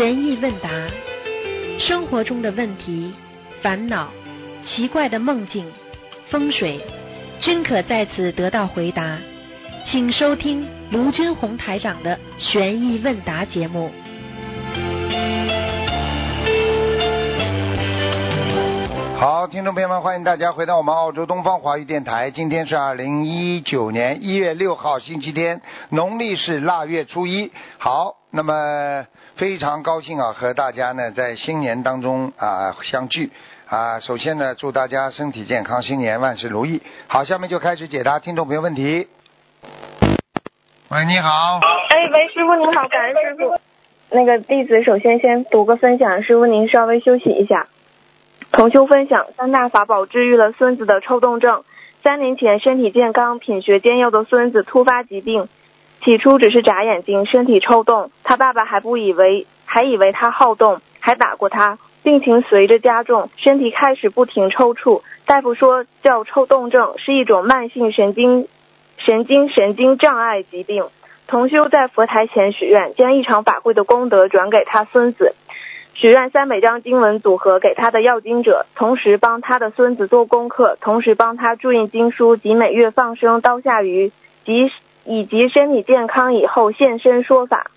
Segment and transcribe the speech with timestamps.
[0.00, 0.70] 悬疑问答，
[1.78, 3.12] 生活中的问题、
[3.60, 4.08] 烦恼、
[4.64, 5.70] 奇怪的梦境、
[6.30, 6.80] 风水，
[7.38, 9.18] 均可在此得到回答。
[9.84, 13.90] 请收听卢军红台长的悬疑问答节目。
[19.18, 22.30] 好，听众朋友们，欢迎大家回到我们澳洲东方华语电台。
[22.30, 25.60] 今天是二零一九年一月六号，星期天，
[25.90, 27.52] 农历是腊月初一。
[27.76, 33.32] 好，那么非常高兴啊，和大家呢在新年当中啊相聚
[33.66, 33.98] 啊。
[33.98, 36.80] 首先呢，祝大家身体健康，新年万事如意。
[37.08, 39.08] 好，下面就开始解答听众朋友问题。
[40.90, 41.58] 喂，你好。
[41.88, 43.60] 哎，喂，师傅您好，感恩师傅。
[44.10, 47.66] 那个弟子首先先读个分享，师傅您稍微休息一下。
[48.52, 51.64] 同修分享三大法宝治愈了孙子的抽动症。
[52.02, 55.48] 三年前身体健康、品学兼优的孙子突发疾病，
[56.02, 61.78] 起初只是眨眼睛、身体抽动，他爸爸还不以为，还以为他好动，还打过他。
[62.02, 65.02] 病情随着加重，身体开始不停抽搐。
[65.26, 68.48] 大夫说叫抽动症，是一种慢性神经
[68.96, 70.84] 神经神经障碍疾病。
[71.26, 75.34] 同修在佛台前许愿，将一场法会的功德转给他孙子。
[75.92, 84.10] 许愿三百张经文组合给他的要经者，同时帮他的孙子做功课，同时帮他注印经书及每月放生刀下鱼，
[84.46, 84.70] 及
[85.04, 87.70] 以及身体健康以后现身说法。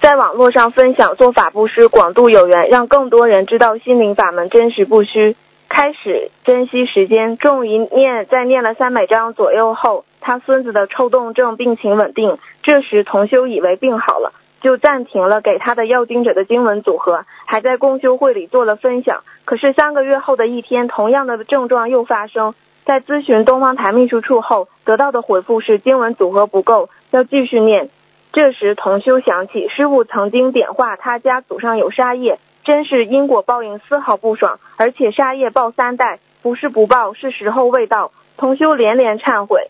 [0.00, 5.36] 在网络上分享做法布施，广度有缘，让更多人知道心灵法门真实不虚。
[5.68, 12.38] 开始珍惜时间，终于念，在念了三百章左右后，他孙子的抽动症病情稳定。
[12.62, 19.22] 这时同修以为病好了，就暂停了给他的要经者的经文组合，还在共修会里做了分享。
[19.44, 22.54] 可是三个月后的一天，同样的症状又发生。
[22.84, 27.90] 在咨询东方台秘书处后，得到的回复是经文组合不够，要继续念。
[28.32, 38.12] 这时同修想起师傅曾经点化他家祖上有杀业，真是因果报应丝毫不爽，而且杀业报三代，不是不报，是时候未到。
[38.36, 39.68] 同修连连忏悔。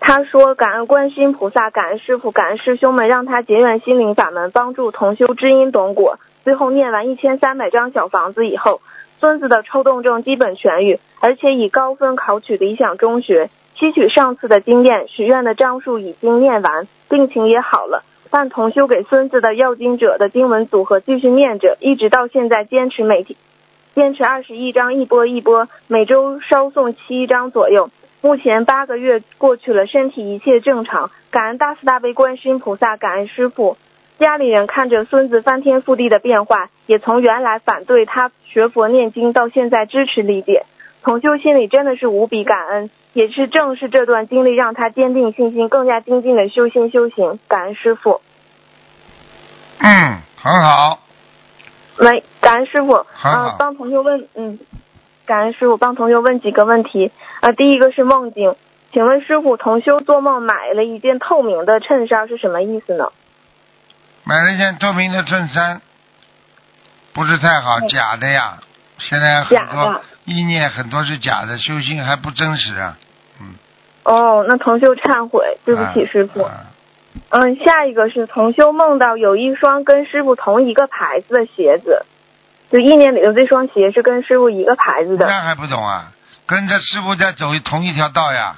[0.00, 6.20] 他说：“感恩观世音菩萨，感恩师傅，感恩师兄们，让他结缘心灵法门，帮助同修知因懂果。
[6.44, 8.80] 最后念完一千三百张小房子以后，
[9.20, 13.50] 孙子的抽动症基本痊愈，而且以高分考取理想中学。
[13.76, 18.02] 吸取上次的经验，许愿的章数已经念完，病情也好了。
[18.30, 23.36] 但同修给孙子的要经者的经文组合继续念着，一直到现在坚持每天
[23.94, 27.90] 坚持二十一章一波一波，每周稍送七张左右。”
[28.20, 31.12] 目前八个月过去了，身体一切正常。
[31.30, 33.76] 感恩大慈大悲观世音菩萨，感恩师傅。
[34.18, 40.64] 家里人看着孙子翻天覆地的变化，也从原来反对他学佛念经，到现在支持理解。
[41.02, 47.38] 同修心里真的是无比感恩，也是正是这段经历让他坚定信心，更加精进的修心修行。
[47.46, 48.20] 感恩师傅。
[49.78, 50.98] 嗯，很好。
[51.98, 52.92] 喂，感恩师傅。
[53.22, 54.58] 啊，帮同学问，嗯，
[55.26, 57.12] 感恩师傅帮同学问几个问题。
[57.40, 58.56] 啊，第一个是梦境，
[58.92, 63.12] 请问师傅，同修做梦买了一件透明的衬衫是什么意思呢？
[64.28, 65.80] 买了一件透明的衬衫，
[67.14, 68.58] 不是太好，嗯假的呀。
[68.98, 72.98] 现在很假多的意念很多是假的，修行还不真实啊。
[73.40, 73.54] 嗯
[74.02, 76.42] 哦，那同修忏悔，对不起啊师傅。
[76.42, 76.52] 啊
[77.30, 82.04] 嗯，下一个是同修梦到有一双跟师傅同一个牌子的鞋子，
[82.70, 85.26] 就意念里的这双鞋是跟师傅一个牌子的。
[85.26, 86.12] 那还不懂啊？
[86.46, 88.56] 跟着师傅在走同一条道呀。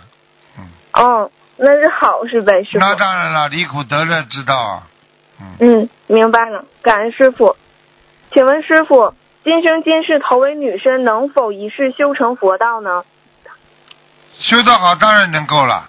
[0.58, 2.80] 嗯哦，那是好事呗，师傅。
[2.80, 4.82] 那当然了，离苦得乐之道啊。
[5.40, 7.56] 嗯，嗯，明白了，感恩师傅。
[8.32, 13.04] 请问师傅，今生今世投为女身，能否一世修成佛道呢？
[14.38, 15.88] 修得好当然能够了。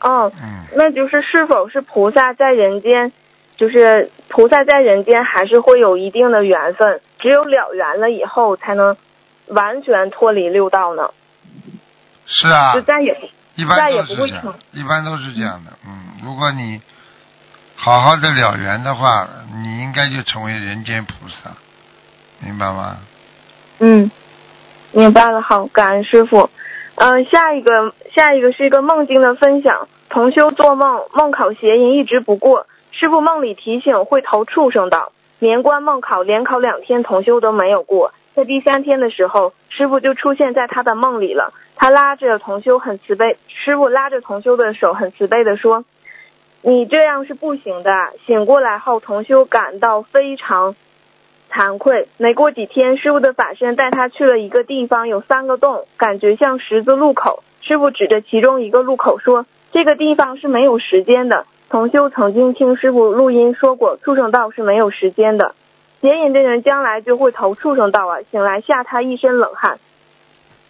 [0.00, 3.12] 哦，嗯，那就是是否是菩萨在人间，
[3.56, 8.96] 就是菩萨在人间还是会有一定的缘分，只有了缘了以后才能
[9.46, 11.10] 完全脱离六道呢？
[12.26, 15.72] 是啊就，再也一般再也都是这样不会成，一般都是这样的。
[15.86, 16.80] 嗯，如果你
[17.76, 19.28] 好好的了缘的话，
[19.62, 21.50] 你应该就成为人间菩萨，
[22.40, 22.96] 明白吗？
[23.78, 24.10] 嗯，
[24.92, 26.50] 明白了，好，感恩师傅。
[26.96, 29.86] 嗯、下一个下一个是一个梦境的分享。
[30.08, 35.12] 同修做梦，梦考邪淫一直不过，师傅梦里提醒会投畜生道。
[35.38, 38.14] 年关梦考，连考两天，同修都没有过。
[38.34, 41.52] 在第三天的时候，师傅就出现在他的梦里了。
[41.74, 45.84] 他拉着同修很慈悲，师傅拉着同修的手很慈悲的说
[46.62, 47.90] ：“你这样是不行的。”
[48.26, 50.74] 醒过来后，同修感到非常
[51.50, 52.08] 惭愧。
[52.16, 57.42] 没过几天，师傅的法身带他去了一个地方，有三个洞，感觉像十字路口。
[57.62, 65.54] 师傅指着其中一个路口说：“这个地方是没有时间的，同修曾经听师傅录音说过，畜生道是没有时间的，
[66.00, 68.18] 邪淫的人将来就会投畜生道啊！
[68.30, 69.78] 醒来吓他一身冷汗。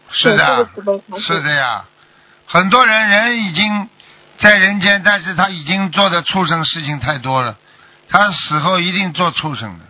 [0.09, 0.69] 是的
[1.19, 1.85] 是的呀，
[2.47, 3.88] 很多人人已经
[4.38, 7.56] 在人间，但是他已经做的畜生事情太多了，
[8.09, 9.85] 他死后一定做畜生的。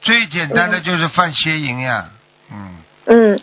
[0.00, 2.10] 最简单的就是犯邪淫呀，
[2.50, 2.76] 嗯，
[3.06, 3.40] 嗯，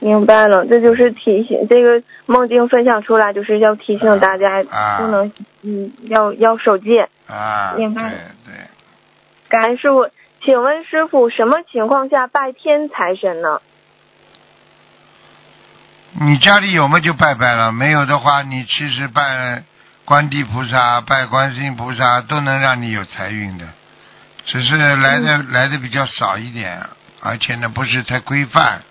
[0.00, 5.32] 明白了，这就是提醒这个梦境分享出来，就是要提醒大家啊不能，
[5.62, 7.08] 嗯，要要守戒。
[7.28, 8.12] 啊，明白
[8.44, 8.54] 对，
[9.48, 10.08] 感恩师傅，
[10.44, 13.60] 请问师傅什么情况下拜天财神呢？
[16.18, 19.62] 你家里有嘛就拜拜了，没有的话，你其实拜
[20.04, 23.66] 观地菩萨、拜观世音菩萨都能让你有财运的，
[24.46, 26.80] 只是来的、来的比较少一点，
[27.20, 28.82] 而且呢不是太规范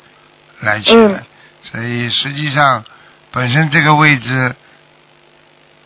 [0.59, 1.23] 来起来，嗯。
[1.63, 2.83] 所以实际上
[3.31, 4.55] 本身这个位置，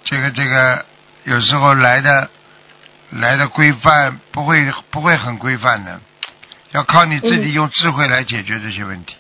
[0.04, 0.86] 这个这个
[1.24, 2.30] 有时候来的
[3.12, 6.02] 来的规范不会不会很规范的，
[6.72, 7.54] 要靠你自己嗯。
[7.54, 9.16] 用智慧来解决这些问题，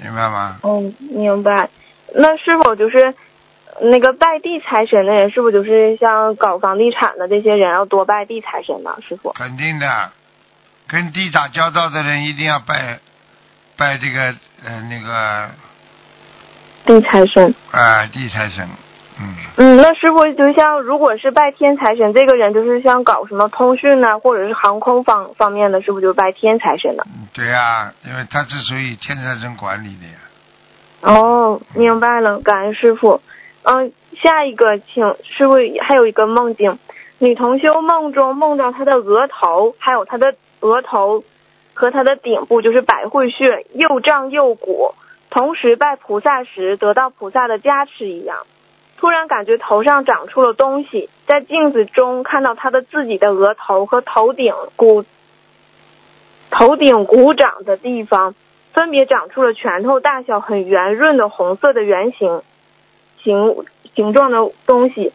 [0.00, 0.58] 明白吗？
[0.62, 1.68] 嗯，明白。
[2.14, 3.14] 那是否就是
[3.80, 8.96] 那个拜地财神的人，是不是就是像搞房地产的这些人要多拜地财神呢？
[9.06, 9.32] 师傅？
[9.32, 10.10] 肯定的，
[10.86, 12.98] 跟地打交道的人一定要拜
[13.76, 14.34] 拜这个
[14.64, 15.50] 呃那个
[16.86, 17.54] 地财神。
[17.70, 18.66] 啊、地财神，
[19.20, 27.02] 嗯，嗯，那师傅就像如果是拜天财神，这个人就是像搞什么通讯呐、或者是航空方方面的，是不是就拜天财神呢？
[27.34, 30.14] 对呀、因为他是属于天财神管理的呀。
[31.00, 33.20] 哦，明白了，感恩师傅。
[33.62, 33.92] 嗯，
[34.22, 36.78] 下一个，请师傅还有一个梦境，
[37.18, 41.24] 女同修梦中梦到她的额头，还有她的额头
[41.74, 44.94] 和她的顶部就是百会穴又胀又鼓，
[45.28, 48.36] 同时拜菩萨时得到菩萨的加持一样。
[48.98, 55.04] 突然感觉头上长出了东西，在镜子中看到他的自己的额头和头顶骨
[56.50, 58.34] 头顶骨长的地方，
[58.72, 62.42] 分别长出了拳头大小、很圆润的红色的圆形
[63.22, 63.64] 形
[63.94, 65.12] 形状的东西。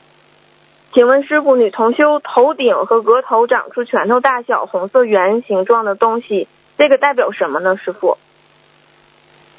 [0.94, 6.47] 请问师傅，女同修头顶和额头长出拳头大小、红色圆形状的东西，
[6.77, 7.75] 这个代表什么呢？
[7.75, 8.18] 师傅？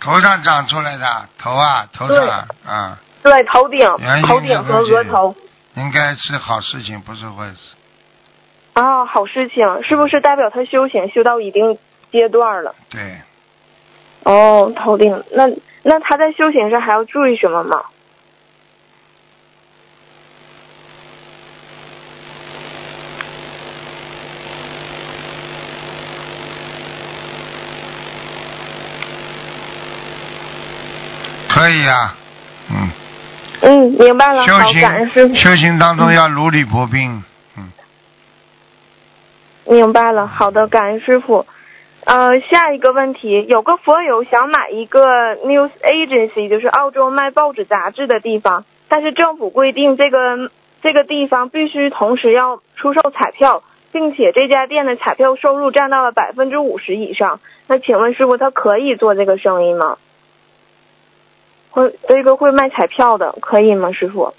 [0.01, 3.81] 头上长出来的头啊，头上啊啊，对，头顶、
[4.29, 5.35] 头顶和额头。
[5.77, 7.75] 应该是好事情，不是坏事。
[8.75, 11.79] 啊，好事情，是不是代表他修行修到一定
[12.13, 12.75] 阶段了？
[12.91, 13.19] 对，
[14.25, 15.49] 哦，头顶，那
[15.83, 17.83] 那他在修行上还要注意什么吗？
[31.49, 32.15] 可以呀、
[32.69, 32.91] 嗯，
[33.67, 35.35] 嗯，明白了，修好，感恩师傅。
[35.35, 37.25] 行修行当中要如履薄冰，
[37.57, 37.73] 嗯，
[39.65, 41.47] 明白了，好的，感恩师傅。
[42.05, 45.01] 呃，下一个问题，有个佛友想买一个
[45.47, 50.51] news agency，就是澳洲卖报纸杂志的地方，但是政府规定这个
[50.83, 57.41] 这个地方必须同时要出售彩票，并且这家店的彩票收入占到了百分之五十以上。
[57.67, 59.97] 那请问师傅，他可以做这个生意吗？
[61.75, 64.33] 会这个会卖彩票的，可以吗，师傅？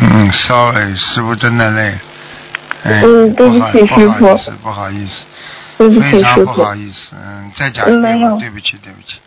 [0.00, 1.98] 嗯，sorry，师傅真的累。
[2.84, 5.24] 哎，嗯对不好起师傅不好意思，不好意思，
[5.76, 6.62] 对不起，非常不。
[6.62, 9.18] 好意思，嗯，再讲一遍对不起，对不起，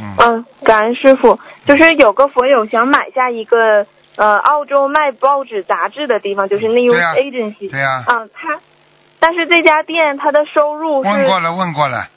[0.00, 1.38] 嗯，嗯，感恩师傅。
[1.66, 7.70] 就是有个佛友想买下一个呃澳洲卖报纸杂志的地方，就是 News 对啊 Agency。
[7.70, 8.58] 对呀、嗯，他，
[9.18, 12.08] 但是这家店他的收入是问过了，问过了，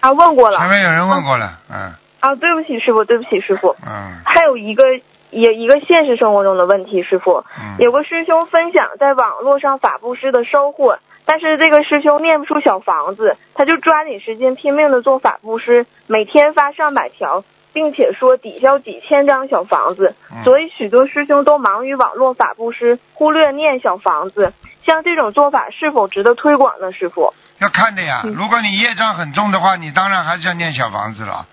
[0.00, 3.74] 啊问过了前面有人问过了，嗯啊，对不起师傅，对不起师傅。
[3.86, 4.84] 嗯还有一个
[5.30, 24.52] 也一个现实生活中的问题，师傅，嗯，有个师兄分享在网络上法布施的收获，但是这个师兄念不出小房子，他就抓紧时间拼命的做法布施，每天发上百条，并且说抵消几千张小房子，嗯所以许多师兄都忙于网络法布施，忽略念小房子。
[24.84, 26.92] 像这种做法是否值得推广呢？
[26.92, 27.32] 师傅？
[27.58, 28.22] 要看的呀。
[28.24, 31.46] 嗯如果你业障很重的话，你当然还是要念小房子了。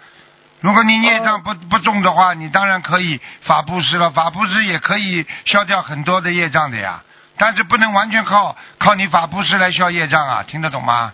[0.62, 4.10] 如果你业障不不重的话，你当然可以法布施了。
[4.10, 7.04] 法布施也可以消掉很多的业障的呀，
[7.40, 11.14] 但是不能完全靠靠你法布施来消业障啊，听得懂吗？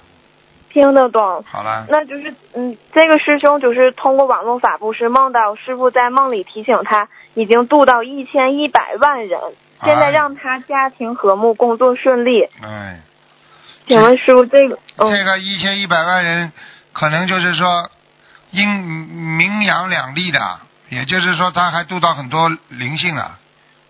[0.69, 1.45] 听得懂。
[1.47, 9.39] 好了，那就是，嗯，这个师兄就是通过网络法布施梦到师傅在梦里提醒他，已经度到一千一百万人，
[9.83, 12.43] 现在让他家庭和睦，工作顺利。
[12.61, 12.99] 哎，
[13.87, 16.51] 请问师傅，这个嗯这个一千一百万人，
[16.91, 17.89] 可能就是说
[18.51, 23.37] 阴明扬两利的，也就是说他还度到很多灵性了，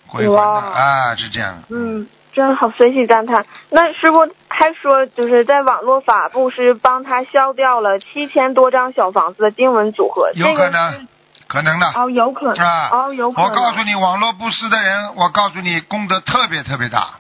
[0.08, 1.64] 鬼魂的啊，是这样的。
[1.70, 3.46] 嗯，真好，随喜赞叹。
[3.70, 11.08] 那师傅还说，就是在网络法布施帮他消掉了七千多张小房子的经文组合，有可这个是能，
[11.48, 11.88] 可能的。
[11.96, 13.50] 哦，有可能，啊，哦，有可能。
[13.50, 17.12] 我告诉你，网络布施的人，我告诉你，功德特别特别大。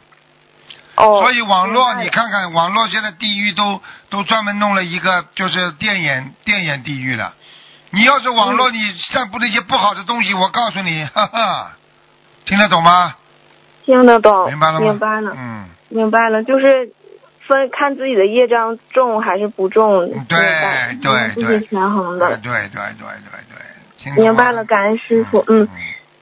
[0.98, 7.34] 哦，所以网络，你看看，网络现在地狱都都专门弄了一个，就是电眼电眼地狱了。
[7.92, 8.80] 你要是网嗯络，你
[9.14, 11.72] 散布那些不好的东西，我告诉你，哈哈，
[12.46, 13.16] 听得懂吗？
[13.86, 14.80] 听得懂，明白了吗？
[14.80, 16.90] 明白了，嗯，明白了，就是
[17.48, 20.40] 分看自己的业障重还是不重，嗯对
[21.02, 22.26] 对对自己权衡的。
[22.28, 25.44] 对对对对对明白了，感恩师傅。
[25.48, 25.68] 嗯，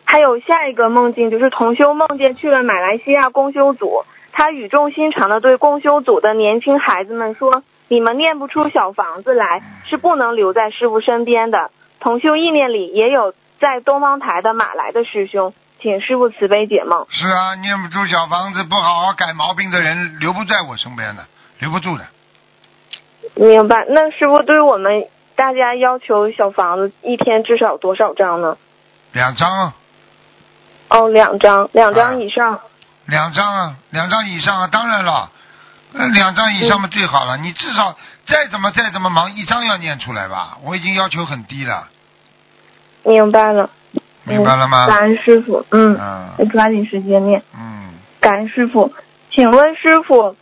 [0.05, 17.05] 还有下一个梦境，就是同修梦见去了马来西亚公修组，他语重心长的对公修组的年轻孩子们说：“你们念不出小房子来，是不能留在师傅身边的。”同修意念里也有在东方台的马来的师兄，请师傅慈悲解梦。
[17.09, 21.27] 是啊，念不住小房子，不好好改毛病的人留不在我身边的，
[21.59, 22.05] 留不住的。
[23.35, 23.85] 明白？
[23.89, 28.57] 那师傅对我们大家要求小房子一天至少多少张呢？
[29.11, 29.75] 两张啊，
[30.89, 32.61] 哦，两张，两啊张以上。
[33.05, 35.29] 两张啊，两张以上啊，当然了，
[35.93, 37.37] 呃，两张以上嘛最好了。
[37.37, 40.57] 你至少再怎么再怎么忙，一张要念出来吧。
[40.63, 41.89] 我已经要求很低了，
[43.03, 43.69] 明白了。
[44.25, 44.87] 明白了吗嗯？
[44.87, 45.99] 感恩师傅，嗯，
[46.37, 47.43] 嗯抓紧时间念。
[47.53, 48.93] 嗯，感恩师傅，
[49.31, 50.35] 请问师傅，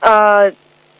[0.00, 0.52] 呃，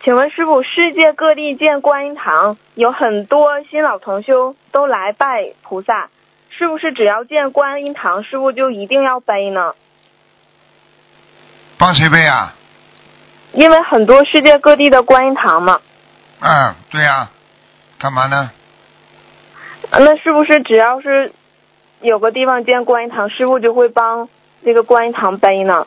[0.02, 6.10] 请问师傅，世界各地建观音堂，有很多新老同修都来拜菩萨，
[6.50, 9.74] 是不是只要建观音堂，师傅就一定要背呢？
[11.78, 12.54] 帮谁背啊？
[13.52, 15.80] 因为很多世界各地的观音堂嘛，
[16.40, 17.30] 嗯，对呀、
[17.98, 18.50] 干嘛呢？
[19.90, 21.32] 呃那是不是只要是
[22.00, 24.28] 有个地方建观音堂，师傅就会帮
[24.60, 25.86] 那个观音堂背呢？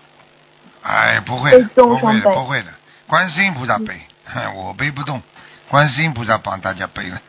[0.82, 2.68] 哎，不会的，不会的，不会的。
[3.08, 5.22] 观世音菩萨背，哼 我背不动，
[5.70, 7.22] 观世音菩萨帮大家背了。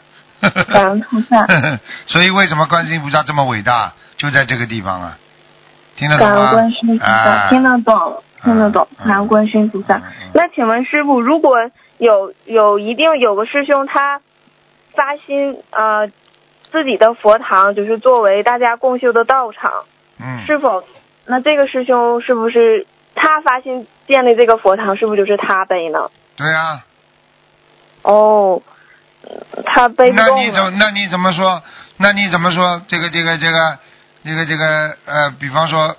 [0.73, 1.47] 感恩菩萨，
[2.09, 5.19] 所以为什么观世音菩萨这么伟大，就在这个地方啊？
[5.97, 6.53] 听得懂感恩吗？
[6.53, 10.01] 观世音菩萨，啊听得懂，听得懂，嗯感恩观世音菩萨。
[10.33, 11.57] 那请问师傅，如果
[11.99, 14.21] 有有一定有个师兄他
[14.95, 16.09] 发心呃
[16.73, 19.85] 自己的佛堂，就是作为大家共修的道场，
[20.19, 20.85] 嗯，是否
[21.27, 26.11] 那这个师兄是不是他发心建立这个佛堂，是不是就是他背呢？
[26.37, 26.83] 对呀、
[28.03, 28.63] 哦，
[29.23, 30.25] 嗯他背不那。
[30.37, 31.63] 你怎么那你怎么说？
[31.99, 32.81] 那你怎么说？
[32.89, 33.79] 这个这个这个
[34.25, 35.95] 这个这个呃，比方说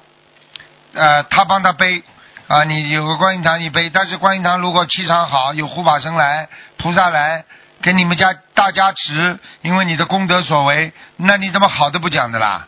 [0.94, 2.04] 呃，他帮他背
[2.48, 7.46] 啊，你有个观音堂你背，但是观音堂如果气场好，有护法神来、菩萨来
[7.82, 12.68] 给你们家大加持，因为你的功德所为，那你怎么好的不讲的啦？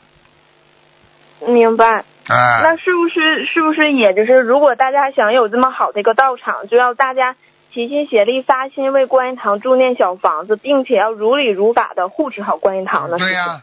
[1.47, 2.03] 明白。
[2.25, 7.35] 啊，那是不是是不是也就是，如果大家想有这么好的一个道场，就要大家
[7.73, 13.17] 齐心协力发心为观音堂助念小房子，并且要如理如法的护持好观音堂呢？
[13.17, 13.61] 对呀、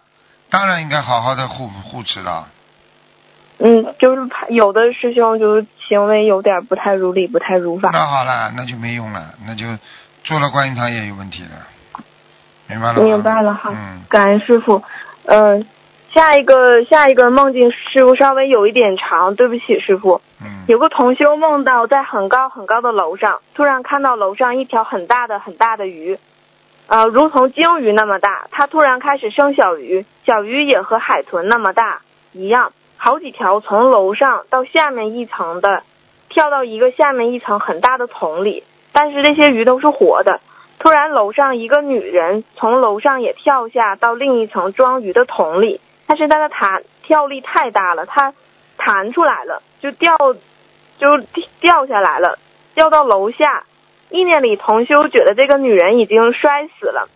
[0.50, 2.48] 当然应该好好的护护持了。
[3.60, 7.88] 嗯，就是怕有的师兄就是行为有点不太如理，不太如法。
[7.92, 9.64] 那好了，那就没用了，那就
[10.24, 12.04] 做了观音堂也有问题了，
[12.66, 13.02] 明白了吗？
[13.02, 14.82] 明白了哈，嗯，感恩师傅。
[15.24, 15.66] 嗯、
[16.14, 20.20] 下一个下一个梦境，师傅稍微有一点长，对不起师傅。
[20.42, 26.18] 嗯，有个同修梦到在很高很高的楼上，突然看到楼上一条很大的很大的鱼，
[26.86, 28.46] 呃，如同鲸鱼那么大。
[28.50, 32.00] 它突然开始生小鱼，小鱼也和海豚那么大
[32.32, 35.82] 一样，好几条从楼上到下面一层的，
[36.28, 40.40] 跳到一个下面一层很大的桶里，但是这些鱼都是活的。
[40.78, 48.32] 突然，楼上一个女人从楼上也跳下到另一层装鱼的桶里，但是她的弹跳力太大了，她
[48.78, 50.16] 弹出来了，就掉
[50.98, 51.18] 就
[51.60, 52.38] 掉下来了，
[52.74, 53.64] 掉到楼下。
[54.08, 57.08] 意念里同修觉得这个女人已经摔死了，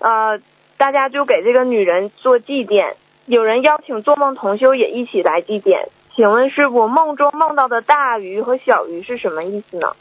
[0.00, 0.38] 呃，
[0.76, 2.94] 大家就给这个女人做祭奠。
[3.24, 5.86] 有人邀请做梦同修也一起来祭奠。
[6.14, 9.92] 请问师傅，梦中梦到的大鱼和小鱼是什么意思呢？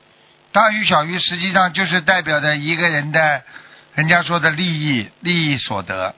[0.51, 3.41] 大鱼小鱼实际上就是代表着一个人的，
[3.95, 6.13] 人家说的利益利益所得，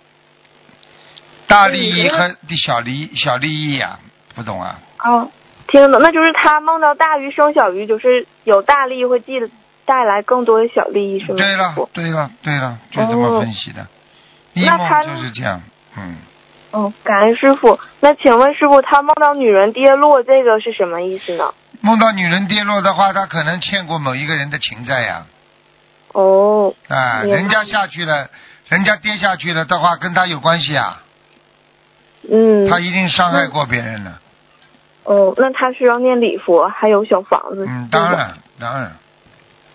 [1.47, 3.99] 大利益和小利小利益啊，
[4.33, 4.79] 不懂啊？
[5.03, 5.29] 哦，
[5.67, 9.33] 听懂，那就是他梦到大鱼生小鱼，就是有大利益会记
[9.85, 11.37] 带来更多的小利益，是吗？
[11.37, 13.85] 对了对了对了，就这么分析的，
[14.53, 15.61] 一梦那他就是这样，
[15.95, 16.15] 嗯，
[16.71, 17.79] 嗯，感恩师傅。
[17.99, 21.53] 那请问师傅，他梦到女人跌落，这个是什么意思呢？
[21.85, 25.25] 梦到女人跌落的话，他可能欠过某一个人的情债呀。
[26.13, 28.29] 哦，啊，人家下去了，
[28.69, 31.01] 人家跌下去了的话，跟他有关系啊。
[32.31, 34.21] 嗯，他一定伤害过别人了。
[35.03, 37.65] 哦，那他需要念礼佛，还有小房子。
[37.67, 38.09] 嗯，当。
[38.09, 38.93] 然，当然，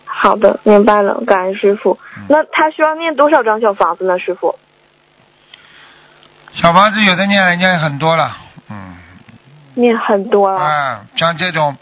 [0.06, 1.98] 好的，明白了，感恩师傅。
[2.16, 4.58] 嗯那他需要念多少张小房子呢，师傅？
[6.54, 8.34] 小房子有的念人家也很多了，
[8.70, 8.96] 嗯，
[9.74, 10.58] 念很多了。
[10.58, 11.76] 啊，像这种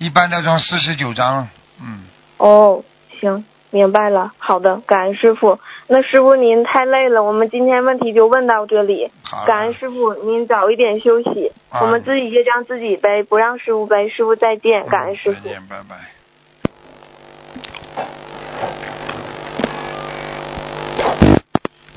[0.00, 1.46] 一般的这种四十九章，
[1.78, 2.04] 嗯，
[2.38, 2.82] 哦，
[3.20, 4.32] 行，明白了。
[4.38, 5.60] 好的，感恩师傅。
[5.88, 9.12] 那师傅您太累了，我们今天问题就问到这里。
[9.22, 11.52] 好感恩师傅，您早一点休息。
[11.68, 14.08] 啊我们自己业障自己背，不让师傅背。
[14.08, 15.44] 师傅再见，感恩师傅。
[15.44, 15.96] 再见，拜拜。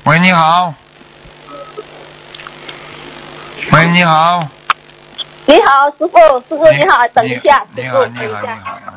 [0.04, 0.74] 喂，你好。
[3.72, 4.46] 喂，你好。
[5.46, 6.16] 你好，师傅，
[6.48, 8.94] 师傅你好，等一下，师傅你好，你好，你等一下。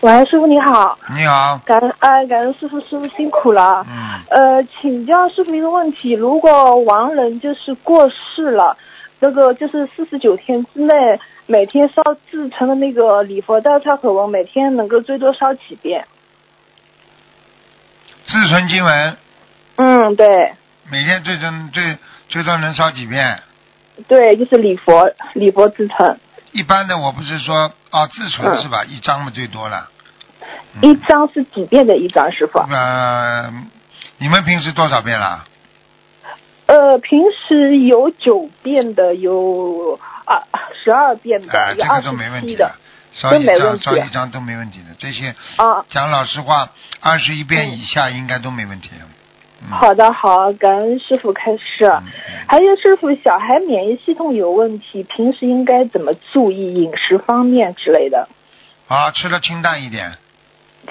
[0.00, 3.84] 喂，师傅你好，你好，感恩哎，感恩师傅，师傅辛苦了。
[3.86, 8.78] 嗯，呃，请教师傅一个问题：如果亡人就是过世了，
[9.20, 16.06] 这个就是四十九天之内，每天烧制成的那个礼佛大忏悔文，每天能够最多烧几遍？
[18.26, 19.16] 自存经文，
[19.76, 20.54] 嗯，对，
[20.90, 21.98] 每天最多最
[22.30, 23.38] 最多能烧几遍？
[24.08, 26.18] 对，就是礼佛礼佛自成，
[26.52, 28.84] 一般的我不是说哦自存嗯是吧？
[28.84, 29.88] 一张嘛最多了。
[30.74, 32.60] 嗯一张是几遍的一张，师傅？
[32.60, 33.52] 呃，
[34.18, 35.44] 你们平时多少遍啦？
[36.66, 40.40] 呃，平时有九遍的，有二
[40.82, 42.74] 十二遍的，啊，有二这个都没十七的问题的，
[43.12, 43.46] 烧都一
[43.78, 44.94] 张一张都没问题的。
[44.96, 45.84] 这些啊。
[45.88, 48.90] 讲老实话，二十一遍以下应该都没问题。
[49.62, 51.84] 嗯、好的，好，感恩师傅开示。
[51.84, 52.12] 嗯嗯
[52.50, 58.28] 还有师傅，小孩免疫系统有问题，平时应该怎么注意饮食方面之类的？
[58.88, 60.18] 啊，吃的清淡一点。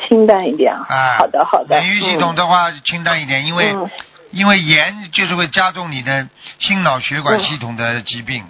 [0.07, 0.73] 清淡一点。
[0.87, 1.81] 哎，好的，好的。
[1.81, 3.89] 免疫系统的话清淡一点，因为、嗯
[4.31, 8.45] 因为盐就是会加重你的心脑血管系统的疾病，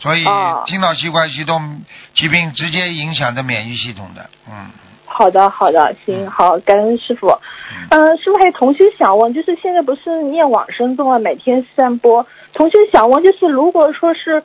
[0.00, 1.82] 所以哦心脑血管系统
[2.14, 4.30] 疾病直接影响着免疫系统的。
[4.50, 4.70] 嗯，
[5.20, 7.28] 好的，好的，行，好，感恩师傅。
[7.28, 12.26] 嗯嗯、师傅还有同学想问，就是现在不是念往生咒啊，每天散播。
[12.54, 14.42] 同学想问，就是如果说是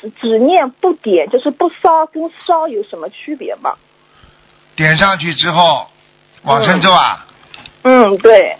[0.00, 3.72] 只只念不点，就是不烧跟烧有什么区别吗？
[4.76, 5.88] 点上去之后，
[6.44, 7.26] 往生咒啊。
[7.82, 8.56] 嗯，对。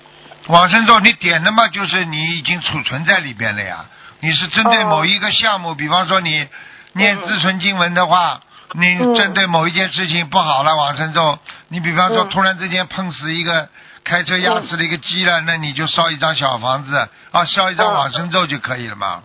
[0.48, 3.87] 往生咒你点的嘛，就是你已经储存在里边了呀。
[4.18, 6.48] 你是针对哦某一个项目，比方说你
[6.94, 8.40] 念自存经文的话，
[8.72, 13.68] 你嗯针对某一件事情不好了，往生咒，你比方说嗯突然之间碰死一个
[14.05, 19.22] 开车压死了一个鸡了，那你就烧一张小房子啊，烧一张嗯往生咒就可以了嘛。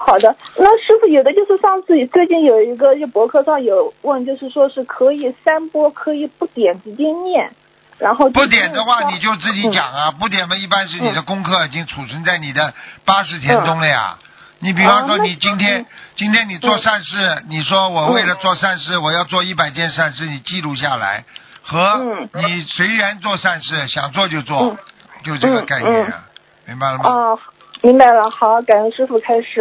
[0.00, 7.50] 好的，那师傅有的就是上次最近有一个就博客上有问，就是说是可以三波可以不点直接念，
[7.98, 10.10] 然后不点的话，你就自己讲啊。
[10.12, 12.72] 不点嘛，一般是你的功课已经储存在你的
[13.04, 14.18] 八十天中了呀。
[14.60, 21.24] 你比方说，你今天今天你做善事，你说我为了做善事，我要做一百件善事，你记录下来，
[21.62, 24.76] 和嗯你随缘做善事，想做就做嗯，
[25.22, 26.24] 就这个概念啊，
[26.66, 27.04] 明白了吗？
[27.08, 27.38] 哦，
[27.82, 29.60] 明白了，好，感恩师傅开始。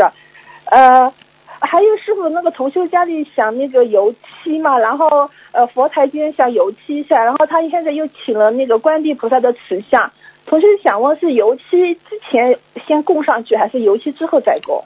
[0.65, 1.13] 呃，
[1.59, 4.11] 还有师傅那个同修家里想那个油
[4.43, 10.11] 漆嘛，然后呃佛台今天想油漆一下，然后他现在又请了那个观地菩萨的瓷像。
[10.47, 12.57] 同修想问是油漆之前
[12.87, 14.83] 先供上去，还是油漆之后再供？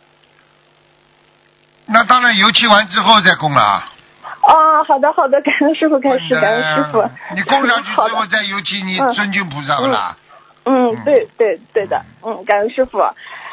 [1.86, 3.93] 那当然油漆完之后再供了啊。
[4.41, 7.04] 啊，好的好的，感恩师傅感恩师傅。
[7.36, 10.17] 你供上去之后再油漆，你嗯尊敬菩萨不啦？
[10.63, 12.97] 嗯，对对对的，嗯，感恩师傅。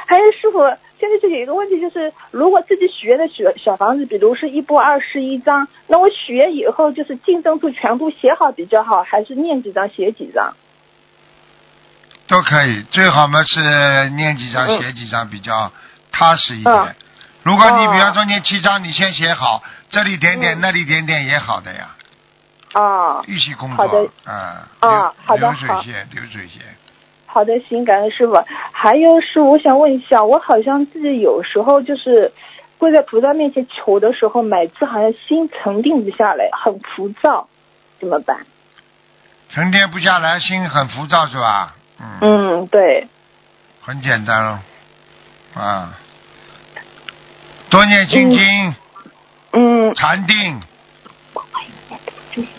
[0.07, 0.61] 还有师傅，
[0.99, 10.55] 现在就有一个问题，就是如果自己许愿的小小房子，比如是一波二十一张，那我许愿以后就是净灯数全部写好比较好，还是念几张写几张？
[12.29, 15.73] 都可以，最好嘛是念几张嗯写几张比较
[16.13, 16.77] 踏实一点。
[16.77, 16.95] 嗯
[17.45, 21.89] 如果你哦比方说念七张，你先写好，这里点点、嗯那里点点也好的呀，
[22.75, 23.87] 啊，一起工作。
[23.87, 24.37] 好的嗯。
[24.81, 26.61] 啊好的流流水线，流水线。
[27.25, 28.35] 好的，行，感恩师傅。
[28.73, 32.31] 还有是我想问一下，我好像自己有时候就是
[32.77, 37.49] 跪在菩萨面前求的时候，每次好像心沉淀不下来，很浮躁，
[37.99, 38.37] 怎么办？
[39.49, 41.77] 沉淀不下来，心很浮躁是吧？
[42.01, 42.19] 嗯。
[42.21, 43.09] 嗯，对。
[43.81, 44.61] 很简单哦，
[45.55, 45.95] 啊，
[47.71, 48.75] 多念心经、
[49.53, 50.61] 嗯禅定，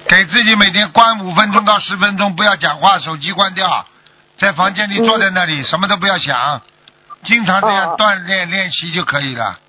[0.08, 3.86] 给自己每天关五分钟到十分钟，不要讲话，手机关掉，
[4.38, 6.62] 在房间里坐在那里，什么都不要想，
[7.26, 9.60] 经常这样哦锻炼练习就可以了。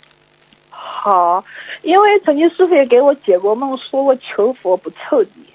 [0.70, 1.44] 好，
[1.82, 5.46] 因为曾经师傅也给我解过梦，说我求佛不彻底。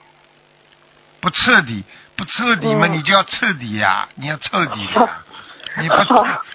[1.19, 1.84] 不彻底，
[2.15, 5.10] 不彻底嘛，嗯你就要彻底呀、你要彻底的呀。
[5.78, 5.95] 你不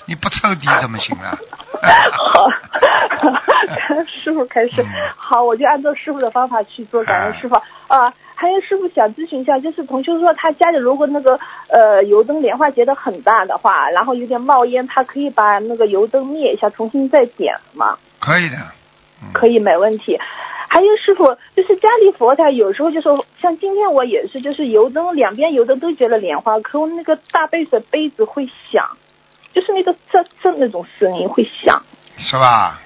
[0.07, 1.37] 你不彻底怎么行啊？
[2.35, 2.49] 好，
[4.23, 4.89] 师傅开始嗯。
[5.15, 7.55] 好，我就按照师傅的方法去做，感恩师傅
[7.89, 8.13] 啊。
[8.35, 17.99] 还有师傅想咨询一下，就是同修说他家里如果那个呃油灯莲花结的很大的话，然后有点冒烟，他可以把那个油灯灭一下，重新再点吗？
[18.19, 18.57] 可以的。
[19.23, 20.19] 嗯可以，没问题。
[20.73, 21.25] 还有师傅，
[21.57, 28.89] 就是家里佛台有时候就说，像今天我也是，就是油灯两边油灯都结了莲花，可我那个大杯子杯子会响，
[29.53, 31.83] 就是那个这这那种声音会响。
[32.19, 32.81] 是吧？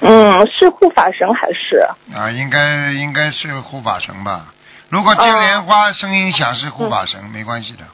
[0.00, 1.78] 嗯，是护法神还是？
[2.14, 4.52] 啊，应该应该是护法神吧？
[4.90, 7.84] 如果接莲花声音响是护法神，没关系的。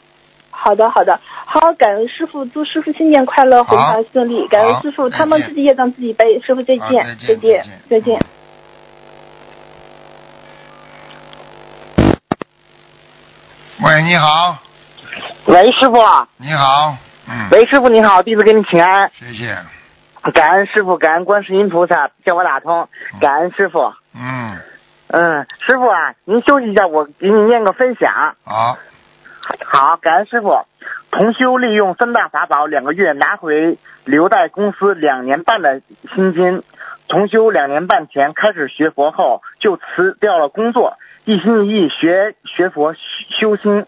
[0.51, 4.49] 好的，好的，好，感恩师傅，祝师傅新年快乐，红盘顺利。
[4.49, 6.41] 感恩师傅，他们自己业障自己背。
[6.41, 8.21] 师傅再见，好再见再见再见，再见。
[13.79, 14.59] 喂，你好，
[15.45, 15.99] 喂，师傅，
[16.39, 16.97] 你好，
[17.29, 19.55] 嗯，喂，师傅你好，弟子给你请安，谢谢，
[20.33, 22.89] 感恩师傅，感恩观世音菩萨叫我打通，
[23.21, 23.93] 感恩师傅。
[24.15, 24.57] 嗯，
[25.09, 28.35] 嗯，师傅啊，您休息一下，我给你念个分享。
[28.45, 28.79] 好，
[29.67, 30.59] 好，感恩师傅。
[31.11, 35.83] 同修利用三大法宝两个月拿回留在公司两年半的
[36.15, 36.63] 薪金。
[37.09, 42.95] 重修两年半前开始学佛后，就辞掉了工作，一心一意学学佛
[43.39, 43.87] 修心。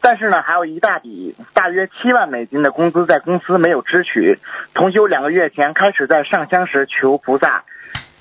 [0.00, 4.38] 但是呢，还有一大笔大约七万美金的工资在公司没有支取。
[4.74, 7.64] 同修两个月前开始在上香时求菩萨，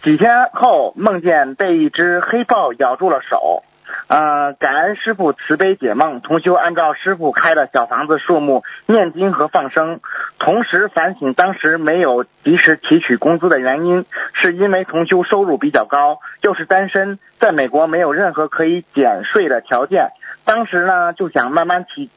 [0.02, 3.64] 几天后梦见被一只黑豹咬住了手。
[4.08, 10.02] 呃，感恩师傅慈悲解梦，同修按照师傅开的小房子数目念经和放生，
[10.40, 20.10] 同时反省当时没有及时提取工资的原因，是因为同修收入比较高，又是单身，在美国没有任何可以减税的条件，
[20.46, 22.10] 当时呢就想慢慢提，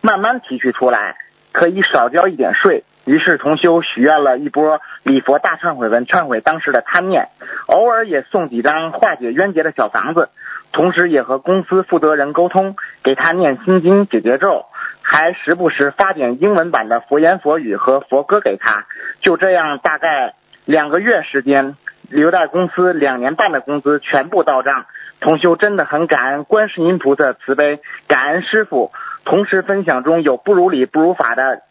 [0.00, 1.16] 慢慢提取出来，
[1.52, 2.84] 可以少交一点税。
[3.06, 7.28] 于是同修许愿了一波礼佛大忏悔文，忏悔当时的贪念，
[7.66, 10.30] 偶尔也送几张化解冤结的小房子。
[10.74, 14.66] 同时也和公司负责人沟通，给他念心经、解结咒，
[15.02, 18.84] 还时不时发点英文版的佛言佛语和佛歌给他。
[19.20, 20.34] 就这样，大概
[20.64, 21.76] 两个月时间，
[22.10, 24.86] 留在公司两年半的工资全部到账。
[25.20, 28.90] 同修真的很感恩观世音菩萨慈悲，感恩师傅。
[29.24, 31.62] 同时分享中有不如理不如法的，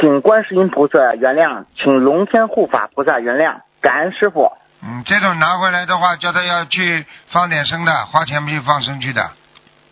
[0.00, 4.52] 请观世音菩萨原谅，请龙天护法菩萨原谅，感恩师傅。
[4.82, 9.30] 嗯，这种拿回来的话，叫他要去放点生的，花钱不去放生去的，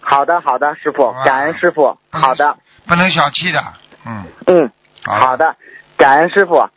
[0.01, 1.99] 好的，好的，师傅，感恩师傅。
[2.11, 3.65] 好的，不能小气的，
[4.05, 4.71] 嗯，嗯，
[5.05, 5.19] 好。
[5.21, 5.57] 好的，
[5.97, 6.69] 感恩师傅，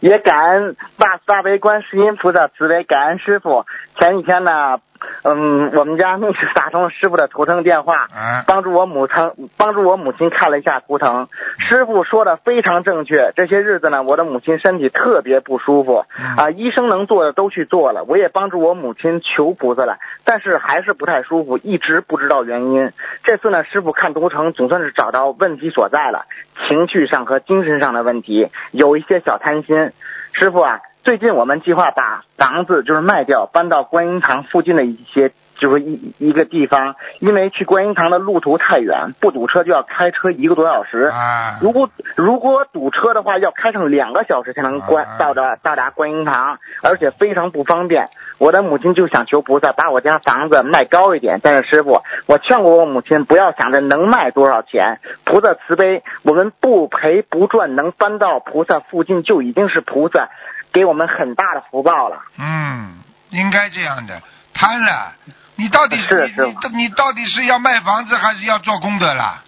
[0.00, 3.64] 也感恩大慈大悲观世音菩萨慈悲，感恩师傅。
[4.00, 4.78] 前几天呢，
[5.22, 13.32] 嗯，我们家那是打通师傅的图腾电话，啊，帮助我母亲帮助我母亲看了一下图腾，师傅说的非常正确。
[13.36, 22.92] 这些日子呢，我的母亲身体特别不舒服嗯啊，医生能做的都去做了，我也帮助我母亲求菩萨了，但是还是不太舒服，一直不知道原因。
[23.22, 26.26] 这次呢，师傅看图腾总算是找到问题所在了，
[26.66, 29.92] 情绪上和精神上的问题，有一些小贪心。
[30.32, 35.32] 师傅啊，最近我们计划把房子就是卖掉，搬到观音堂附近的一些。
[35.60, 41.10] 就是一一个地方，因为去观音堂的路途太远，不堵车就要开车一个多小时。
[41.12, 48.08] 啊，如果如果堵车的话，要开上两个小时才能观啊到达到达观音堂，而且非常不方便。
[48.38, 60.28] 我的母亲就想求菩萨把我家房子卖高一点，但是师傅，我劝过我母亲不要想着能卖多少钱，菩萨慈悲，我们不赔不赚，能搬到菩萨附近就已经是菩萨
[60.72, 62.22] 给我们很大的福报了。
[62.38, 62.98] 嗯，
[63.30, 64.20] 应该这样的，
[64.54, 65.12] 贪了，
[65.56, 69.42] 你到底你是是你你到底是要卖房子还是要做功德啦？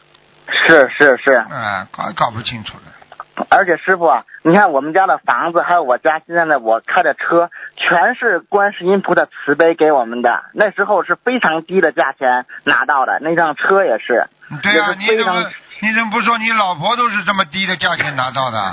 [0.67, 10.43] 是是是，嗯，搞搞不清楚了，而且师傅啊，你看我们家的房子，还有我家现在的我开的车，全是观世音菩萨慈悲给我们的。
[10.53, 14.27] 那时候是非常低的价钱拿到的，那辆车也是。
[14.63, 15.45] 对呀、你怎么
[15.81, 18.73] 你怎么不说你老婆都是这么低的价钱拿到的？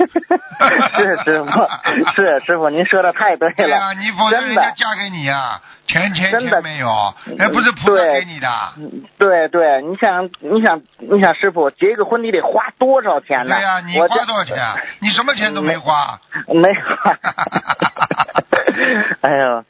[0.96, 1.50] 是师傅，
[2.14, 3.54] 是师傅，您说的太对了。
[3.56, 6.88] 对呀、你否则真的人家嫁给你呀、钱钱真的钱没有，
[7.38, 8.48] 哎，不是菩萨对给你的。
[9.18, 13.54] 对对，你想，你想，你想，师傅结个婚你得花多少钱呢？
[13.56, 14.76] 对呀、你花多少钱啊？
[15.00, 16.20] 你什么钱都没花。
[16.48, 17.16] 没花。
[19.22, 19.64] 哎呦，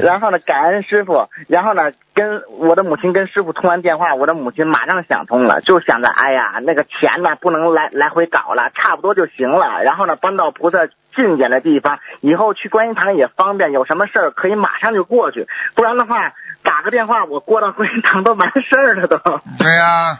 [0.00, 9.75] 然后呢，感恩师傅，然后呢，跟我的母亲跟师傅通完电话，我的母亲马上想通了，就想着，哎呀，那个钱呢不能来来回搞了，差不多就行了。
[9.82, 15.46] 然后呢，搬到菩萨近点的地方，以后去观音堂也方便，有什么事儿可以马上就过去。
[15.74, 19.18] 不然的话，打个电话我过到观音堂都完事儿了都。
[19.58, 20.18] 对呀、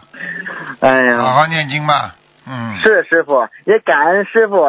[0.81, 2.15] 哎呀，好好念经吧。
[2.49, 4.65] 嗯，是师傅，也感恩师傅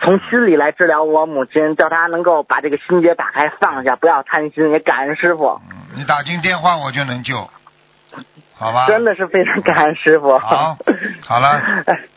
[0.00, 4.68] 从心里来治疗我母亲，叫她能够把这个心结打开放下，不要贪心。
[4.72, 7.48] 也感恩师傅，嗯你打进电话我就能救，
[8.56, 8.86] 好吧？
[8.88, 10.36] 真的是非常感恩师傅。
[10.38, 10.76] 好，
[11.24, 11.62] 好了，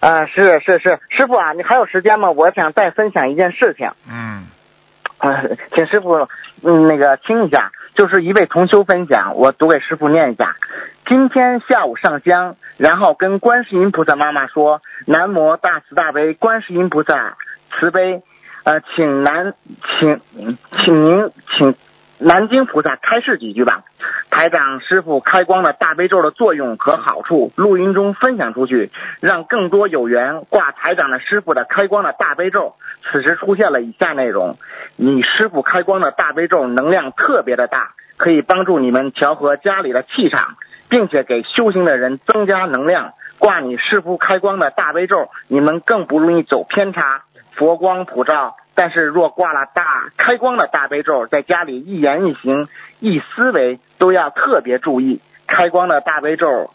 [0.00, 2.30] 啊，是是是，师傅啊，你还有时间吗？
[2.30, 4.46] 我想再分享一件事情，嗯，
[5.18, 5.42] 啊，
[5.74, 6.28] 请师傅
[6.62, 10.54] 嗯那个听一下，就是一位同修分享，我读给师傅念一下。
[11.06, 17.36] 今天下午上香，然后跟观世音菩萨妈妈说：“南无大慈大悲观世音菩萨
[17.72, 18.22] 慈悲，
[18.64, 19.54] 呃，请南
[19.98, 20.20] 请
[20.84, 21.74] 请您请
[22.18, 23.82] 南京菩萨开示几句吧。”
[24.30, 32.74] 台长师傅开光的大悲咒的作用和好处，录音中分享出去，让更多有缘挂台长的师傅的开光的大悲咒。
[33.10, 34.56] 此时出现了以下内容：
[34.96, 40.56] 你师傅开光的大悲咒能量特别的大，可以帮助你们调和家里的气场，
[40.88, 43.14] 并且给修行的人增加能量。
[43.38, 48.56] 挂你师傅开光的大悲咒，你们更不容易走偏差，佛光普照。
[48.78, 52.68] 但是若挂了大开光的大悲咒，在家里一言一行、
[53.00, 55.20] 一思维都要特别注意。
[55.48, 56.70] 开光的大悲咒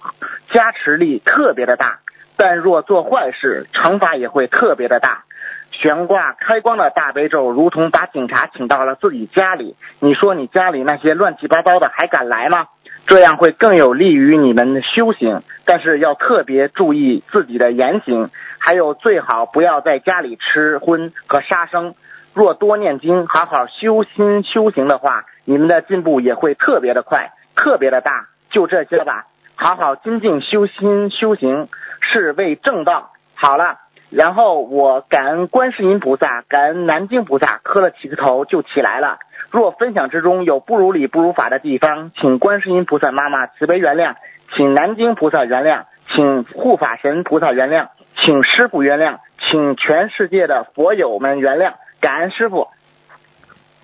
[0.52, 2.00] 加持力特别的大，
[2.36, 5.24] 但若做坏事，惩罚也会特别的大。
[5.84, 9.76] 悬挂开光的大悲咒，如同把警察请到了自己家里。
[10.00, 12.68] 你说你家里那些乱七八糟的还敢来吗？
[13.06, 21.96] 这样会更有利于你们的修行，但是要特别注意自己的言行，还有最好不要在家里吃荤和杀生。
[22.34, 28.28] 若多念经，好好修心修行的话，你们的进步也会特别的快，特别的大。
[28.52, 29.26] 就这些吧，
[29.58, 31.68] 好好精进修心修行，
[32.00, 33.12] 是为正道。
[33.36, 33.80] 好了。
[34.16, 39.18] 然后我感恩观世音菩萨，感恩南京菩萨，磕了几个头就起来了。
[39.50, 44.16] 若分享之中有不如理不如法的地方，请观世音菩萨妈妈慈悲原谅，
[44.56, 52.68] 请南京菩萨原谅，请护法神菩萨原谅，请师傅原谅，请全世界的佛友们原谅，感恩师傅。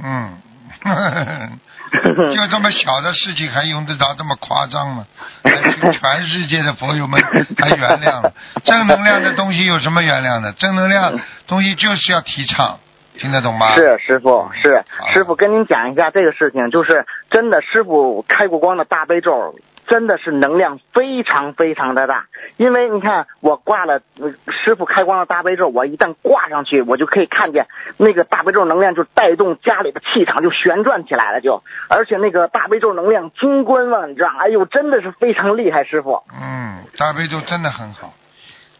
[0.03, 0.37] 嗯，
[2.35, 5.05] 就这么小的事情还用得着这么夸张吗？
[5.43, 7.19] 全世界的佛友们
[7.57, 8.31] 还原谅？
[8.63, 10.51] 正能量的东西有什么原谅的？
[10.53, 12.79] 正能量东西就是要提倡，
[13.17, 13.67] 听得懂吗？
[13.75, 19.55] 是师傅，是师傅跟您讲一下这个事情，就是真的师傅开过光的大悲咒，
[19.89, 22.27] 真的是能量非常非常的大。
[22.55, 24.31] 因为你看我挂了、呃
[24.63, 27.65] 师傅开光的大悲咒，我一旦挂上去，我就可以看见
[27.97, 36.21] 那个大悲咒能量就带动家里的气场就旋转起来了就，而且那个大悲咒能量金光万丈，哎呦，真的是非常厉害，师傅。
[36.31, 38.13] 嗯，大悲咒真的很好，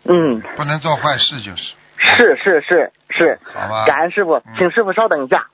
[0.04, 3.86] 嗯，不能做坏事就是，是是是是，好吧？
[3.88, 5.48] 感恩师傅，请师傅稍等一下。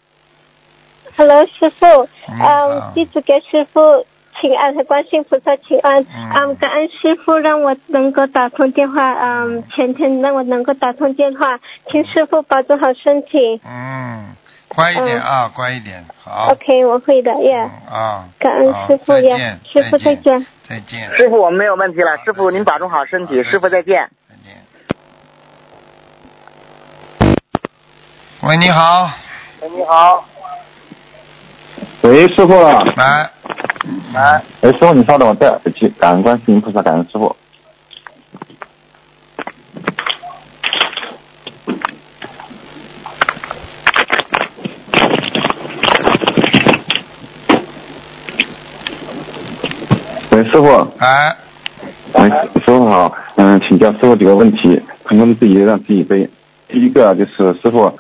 [1.16, 4.06] Hello，师傅，嗯，弟子给师傅
[4.42, 6.02] 请安，和观世菩萨请安。
[6.04, 11.60] 嗯嗯，感恩师傅让我能够打通电话，嗯，前天让我能够打通电话，
[11.92, 13.62] 请师傅保重好身体。
[13.66, 14.36] 嗯，
[14.68, 16.48] 乖一点啊，乖一点，好。
[16.52, 17.70] OK，我会的耶。
[17.90, 20.46] 嗯啊，感恩师傅呀再见，师傅再见。
[20.68, 22.18] 再见，师傅，我没有问题了。
[22.26, 23.42] 师傅，您保重好身体。
[23.44, 24.10] 师傅，再见。
[24.28, 24.56] 再见。
[28.42, 29.10] 喂，你好，
[29.62, 30.26] 喂你好。
[32.02, 33.30] 喂，师傅，了，来，
[34.16, 37.36] 哎，师傅你稍等，我戴耳机，感恩观世音菩萨，感恩师傅。
[50.32, 50.66] 喂，师傅，
[51.00, 51.36] 哎，
[52.14, 56.30] 喂，师傅好，嗯，请教师傅几个问题，朋友们自己让自己背。
[56.70, 57.92] 第一个就是师傅，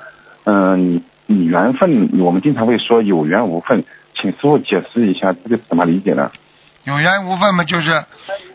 [0.46, 3.84] 嗯，你你缘分，我们经常会说有缘无分，
[4.22, 6.32] 请师傅解释一下这个怎么理解呢？
[6.84, 8.04] 有缘无分嘛，就是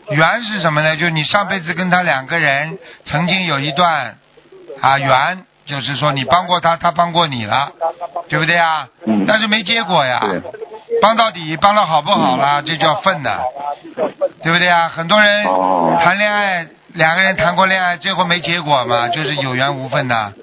[0.09, 0.95] 缘是什么呢？
[0.95, 4.17] 就是你上辈子跟他两个人曾经有一段
[4.79, 7.71] 啊缘，就是说你帮过他，他帮过你了，
[8.29, 8.87] 对不对啊？
[9.05, 10.21] 嗯但是没结果呀，
[11.01, 13.39] 帮到底，帮的好不好啦，这叫分的，
[14.43, 14.87] 对不对啊？
[14.87, 20.33] 很多人哦谈恋爱，两个人谈过恋爱，最后没结果嘛，就是有缘无分的。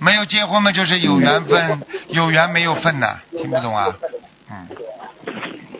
[0.00, 3.94] 没有结婚嘛，就是有缘分，有缘没有份呐，听不懂啊？
[4.50, 4.66] 嗯，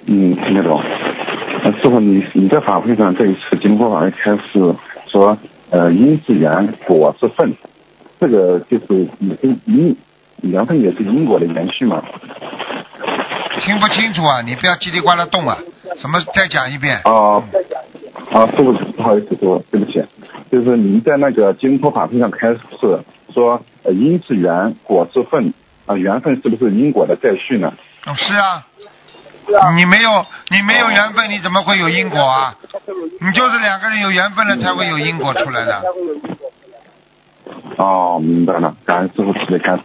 [0.07, 0.81] 嗯，听得懂。
[1.65, 4.75] 呃师傅，你你在法会上这一次经过法会开始
[5.07, 5.37] 说，
[5.71, 7.53] 呃，因是缘，果是份，
[8.21, 9.97] 这个就是你跟你
[10.37, 12.03] 你缘分也是因果的延续嘛？
[13.61, 14.41] 听不清楚啊！
[14.43, 15.59] 你不要叽里呱啦动啊！
[15.97, 16.21] 什么？
[16.33, 17.01] 再讲一遍。
[17.05, 17.43] 啊
[18.31, 20.01] 啊，师傅不好意思，师傅对不起，
[20.53, 22.61] 就是您在那个经托法会上开示
[23.35, 25.53] 说，呃因是缘，果是份，
[25.87, 27.73] 啊、缘分是不是因果的再续呢？
[28.07, 28.65] 哦是啊，
[29.75, 32.55] 你没有你没有缘分，你怎么会有因果啊？
[33.21, 35.83] 你就是两个人有缘分了，才会有因果出来的。
[37.79, 39.83] 哦，明白了，感恩师傅慈悲开示。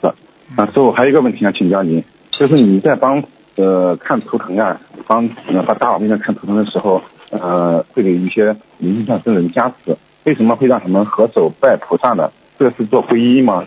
[0.57, 3.23] 啊，师傅还有一个问题想请教您，就是你在帮
[3.55, 12.31] 呃看图腾啊，帮呃把大佬面前看图腾的时候，呃会给一些灵性上升人加持，为什么会让他们合手拜菩萨呢？
[12.59, 13.65] 这是做皈依吗？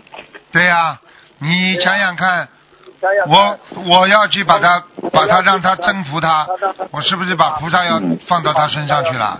[0.51, 0.99] 对呀、
[1.39, 2.47] 你想想看，
[3.27, 4.83] 我我要去把他
[5.13, 6.47] 把他让他征服他，
[6.91, 9.39] 我是不是把菩萨要放到他身上去了？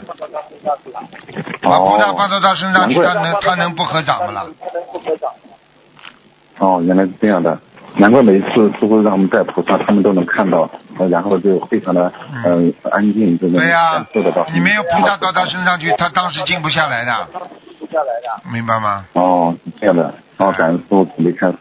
[1.61, 4.45] 把菩萨放到他身上去，他能他能不合掌吗了？
[6.59, 7.59] 哦，原来是这样的，
[7.95, 12.11] 难怪每一次师傅让我们带菩萨，他们都能看到，呃然后就非常的
[12.43, 12.53] 呃
[12.91, 14.45] 安静，就能对呀、感受得到。
[14.53, 17.27] 你没有菩萨到他身上去，他当时静不下来的，
[18.51, 19.05] 明白吗？
[19.13, 21.57] 哦，是这样的，哦，感恩师傅准备开始。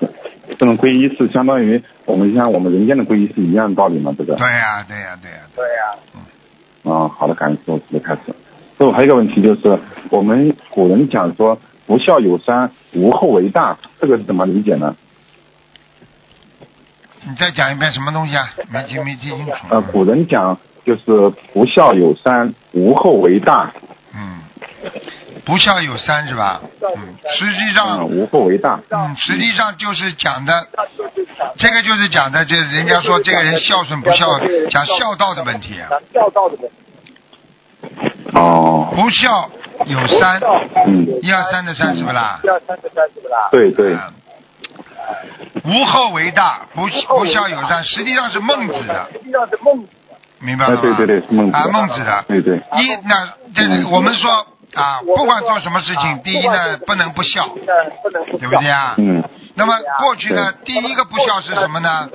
[0.59, 4.15] 这种皈依是相当于我们像我们人间的皈依是一样的道理吗？
[4.17, 4.37] 这个？
[4.37, 8.21] 对呀、对呀、对呀、啊，好的，感恩师傅准备开始。
[8.27, 9.79] 师傅还有一个问题就是，
[10.11, 14.95] 我们古人讲说“不孝有三，无后为大”，这个是怎么理解呢？
[17.25, 18.49] 你再讲一遍什么东西啊？
[18.71, 19.53] 没听没听清楚。
[19.71, 23.73] 呃，古人讲就是“不孝有三，无后为大
[24.15, 24.39] 嗯，
[25.45, 26.61] 不孝有三是吧？
[26.83, 28.81] 嗯，实际”，上嗯，无后为大。
[28.91, 30.53] 嗯，实际上就是讲的，
[31.57, 34.27] 这个就是讲的，这人家说这个人孝顺不孝，
[34.71, 35.89] 讲孝道的问题啊。
[38.35, 39.49] 哦，不孝
[39.85, 40.41] 有三，
[40.87, 42.41] 嗯，一二三的三是不啦？
[42.43, 44.13] 一二三的三是不啦对对，啊
[45.65, 49.89] 无后为大，不不孝有三，实际上是孟子的，实际上是孟子
[50.41, 50.79] 明白吗？
[50.83, 51.57] 对对对，是孟子。
[51.57, 52.25] 啊，孟子的。
[52.29, 57.49] 对对，一那这个我们说啊，不管做什么事情，第一呢不能不孝，
[58.39, 58.95] 对不对啊？
[58.99, 62.09] 嗯，那么过去呢，第一个不孝是什么呢？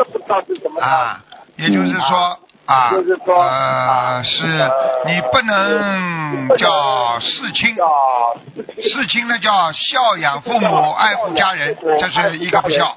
[0.80, 1.20] 啊，
[1.58, 2.94] 也就是说啊，
[3.28, 4.46] 呃，是
[5.06, 7.76] 你不能叫事亲，
[8.78, 9.28] 事亲。
[9.28, 12.96] 呢叫孝养父母、爱护家人，这是一个不孝。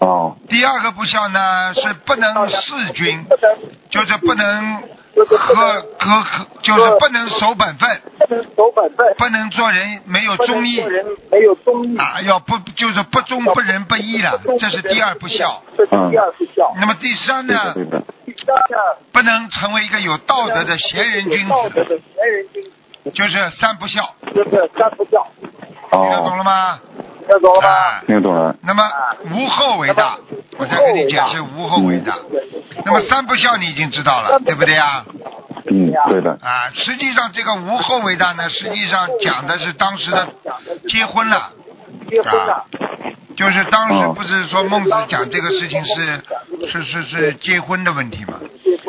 [0.00, 3.24] 哦，第二个不孝呢是不能弑君，
[3.90, 4.82] 就是不能
[5.14, 5.26] 和
[5.98, 8.00] 和和，就是不能守本分，
[9.18, 10.80] 不能做人没有忠义。
[11.98, 15.62] 啊，要不就是不忠不仁不义了，这是第二不孝。
[15.90, 16.10] 嗯，
[16.80, 17.74] 那么第三呢，
[19.12, 22.00] 不能成为一个有道德的贤人君子，
[23.12, 24.66] 就是三不孝，听得
[25.90, 26.78] 哦懂，了吗？
[27.38, 28.54] 懂啊，听懂了。
[28.62, 28.82] 那么
[29.30, 30.16] 无后为大，
[30.58, 32.16] 我再跟你解释无后为大。
[32.84, 35.04] 那么三不孝你已经知道了，对不对啊？
[35.70, 36.32] 嗯，对的。
[36.42, 40.28] 啊，实际上这个无后为大呢，实际上讲的是当时的
[40.88, 41.52] 结婚了，
[42.18, 42.64] 啊，
[43.36, 46.22] 就是当时不是说孟子讲这个事情是
[46.68, 48.40] 是是是结婚的问题嘛？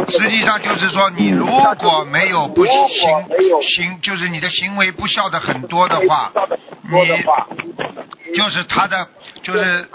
[0.09, 2.73] 实际上就是说，你如果没有不行
[3.61, 6.31] 行，就是你的行为不孝的很多的话，
[6.89, 9.07] 你就是他的
[9.43, 9.87] 就是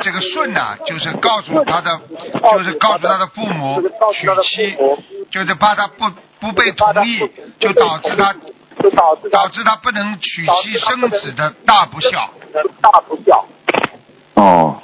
[0.00, 2.00] 这个舜呐、就是告诉他的，
[2.52, 3.80] 就是告诉他的父母
[4.12, 4.76] 娶妻，
[5.30, 6.10] 就是怕他不
[6.40, 8.34] 不被同意，就导致他
[9.30, 12.30] 导致他不能娶妻生子的大不孝。
[14.34, 14.76] 哦，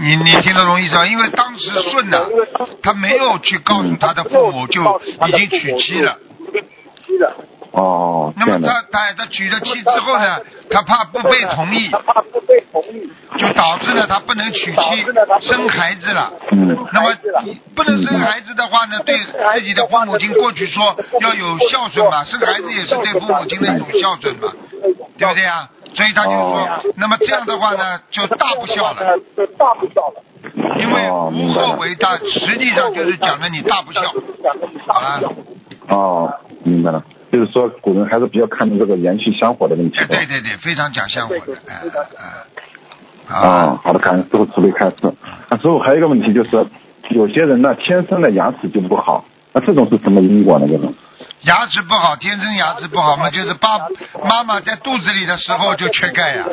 [0.00, 1.06] 你你听得懂意思啊？
[1.06, 2.18] 因为当时舜呐、
[2.82, 4.82] 他没有去告诉他的父母就
[5.26, 6.18] 已经娶妻了。
[7.72, 8.88] 哦，那么这样的。
[8.90, 10.38] 他他他娶了妻之后呢，
[10.70, 15.06] 他怕不被同意，怕不被同意就导致了他不能娶妻
[15.42, 16.32] 生孩子了。
[16.50, 17.14] 嗯，那么
[17.44, 19.18] 你不能生孩子的话呢，对
[19.54, 24.52] 自己的父母亲过去说要有孝顺嘛，生孩子也是对父母亲的一种孝顺嘛，
[25.16, 25.68] 对不对啊？
[25.98, 29.18] 所以他就说，那么这样的话呢，就大不孝了，
[29.58, 30.22] 大不孝了
[30.78, 34.02] 因为无后为大，实际上就是讲的你大不孝，
[34.86, 35.32] 好了。
[35.88, 36.32] 哦，
[36.62, 37.02] 明白了。
[37.32, 39.96] 就是说，古人还是比较看重这个延续香火的问题。
[40.08, 41.52] 对对对，非常讲香火的，
[43.26, 44.96] 啊啊，，好的，感恩师傅慈悲开示。
[45.50, 46.64] 那师傅还有一个问题就是，
[47.10, 50.68] 有些人呢天生的牙齿就不好，那这种是什么因果呢？
[50.68, 50.94] 这种？
[51.48, 53.78] 牙齿不好，天生牙齿不好嘛，就是爸
[54.28, 56.44] 妈妈在肚子里的时候就缺钙呀，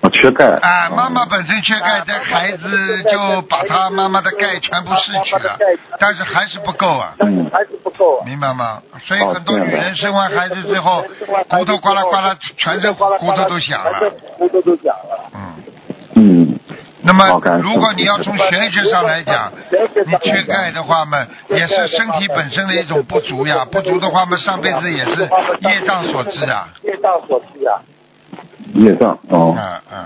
[0.00, 0.46] 哦，缺钙。
[0.46, 5.58] 啊，哦妈妈本身缺钙，这孩子就把他妈妈的钙全部失去了，
[5.98, 8.80] 但是还是不够啊，嗯，还是不够明白吗？
[9.04, 11.04] 所以很多女人生完孩子之后，
[11.50, 13.04] 骨头呱啦呱啦，全身骨
[13.36, 14.10] 头都响了。
[14.38, 15.54] 骨头都响了，嗯，
[16.16, 16.58] 嗯，
[17.04, 17.24] 那么
[17.62, 19.52] 如果你要从玄学上来讲，
[20.06, 23.64] 你缺钙的话嘛，也是身体本身的一种不足呀。
[23.64, 25.22] 不足的话嘛，上辈子也是
[25.60, 26.68] 业障所致啊。
[26.84, 27.82] 业障所致啊。
[28.74, 29.54] 业障哦。
[29.58, 30.04] 嗯嗯。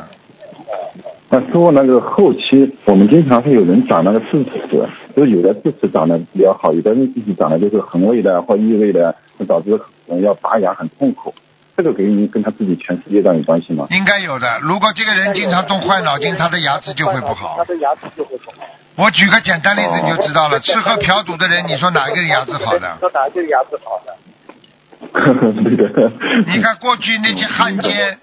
[1.29, 9.79] 那师傅，那个后期我们经常会有人长那个智齿，就是有的智齿长得比较好，有的人智齿长得就是横位的或异位的，那导致
[10.09, 11.35] 嗯要拔牙很痛苦。
[11.77, 13.87] 这个跟跟他自己全世界上有关系吗？
[13.91, 14.59] 应该有的。
[14.63, 17.57] 如果这个人经常动坏脑筋，他的牙齿就会不好。
[17.59, 18.57] 他的牙齿就会不好
[18.97, 22.97] 我举个简单例子你就知道了， 吃喝嫖赌的人，你说哪一个牙齿好的？
[25.13, 26.13] 对的。
[26.47, 28.19] 你看过去那些汉奸，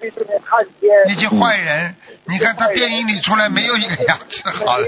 [1.06, 1.94] 那些坏人，
[2.26, 4.86] 你看他电影里出来没有一个牙齿好的。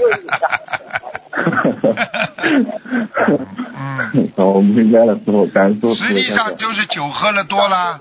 [3.77, 4.31] 嗯。
[4.35, 5.93] 好，我明白了，师傅，感恩师傅。
[5.95, 7.99] 实际上就是酒喝了多了，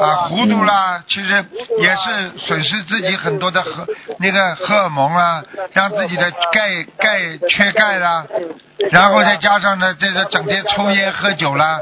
[0.00, 1.44] 啊，糊涂啦，其实
[1.80, 3.86] 也是损失自己很多的荷
[4.18, 5.42] 那个荷尔蒙啊，
[5.72, 8.24] 让自己的钙钙缺钙啦，
[8.90, 11.80] 然后再加上呢，这个整天抽烟喝酒啦，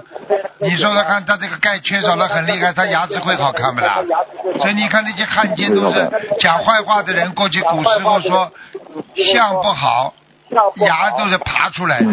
[0.61, 4.03] 你说说看，他这个钙缺少的很厉害，他牙齿会好看不啦？
[4.59, 8.53] 所以你看那些汉奸都是讲坏话的人，过去古时候说
[9.35, 10.14] 相不好。
[10.76, 12.07] 牙都是爬出来的，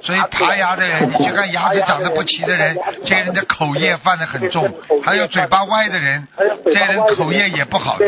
[0.00, 4.66] 所以爬牙的人，你去看牙齿长得不齐的人，这些人的口业犯得很重；
[5.04, 6.26] 还有嘴巴歪的人，
[6.64, 8.04] 这些人口业也不好的。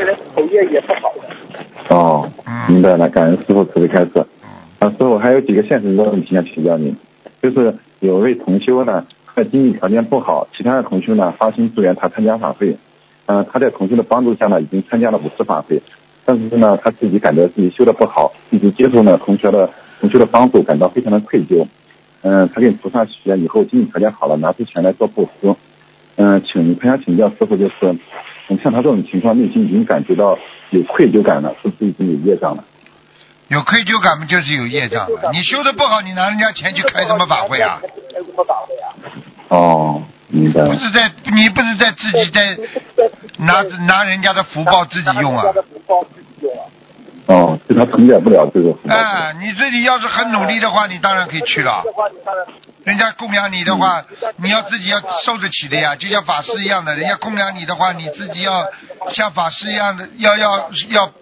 [1.91, 2.29] 哦，
[2.69, 4.11] 明白了，感恩师傅慈悲开示。
[4.81, 6.97] 啊，师傅还有几个现实的问题想请教您，
[7.41, 12.77] 就是有位同修呢，他经济条件不好，其他的同修呢发心助缘他参加法会，
[13.27, 15.81] 嗯，他在同修的帮助下呢，已经参加了五次法会。
[16.27, 19.71] 但是呢，他自己感觉自己修的不好，一直接受呢同学的
[20.01, 21.67] 同学的帮助，感到非常的愧疚。
[22.23, 25.55] 嗯，他跟菩萨许愿以后经济条件好了，拿出钱来做布施。
[26.17, 27.75] 嗯，请他想请教师傅，就是
[28.63, 30.37] 像他这种情况，内心已经感觉到
[30.71, 32.65] 有愧疚感了，是不是已经有业障了？
[33.49, 35.31] 有愧疚感嘛，就是有业障了。
[35.33, 37.81] 你修的不好，你拿人家钱去开什么法会啊？
[38.13, 38.91] 开什么法会啊？
[39.51, 40.63] 哦，明白。
[40.65, 42.59] 不是在你不是在自己在
[43.39, 45.45] 拿拿人家的福报自己用啊？
[47.29, 48.73] 哦，就他承载不了这个。
[48.89, 51.83] 哎，你自己要是很努力的话，你当然可以去了。
[52.85, 54.05] 人家供养你的话，
[54.37, 58.65] 你要自己要受得起的呀，就像法师一样的，人家供养你的话，你自己要
[59.11, 61.13] 像法师一样的，要要要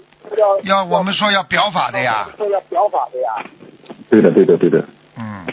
[0.65, 2.29] 要我们说要表法的呀。
[2.39, 3.51] 要表法的呀。
[4.11, 4.85] 对的，对的，对的。
[5.17, 5.47] 嗯。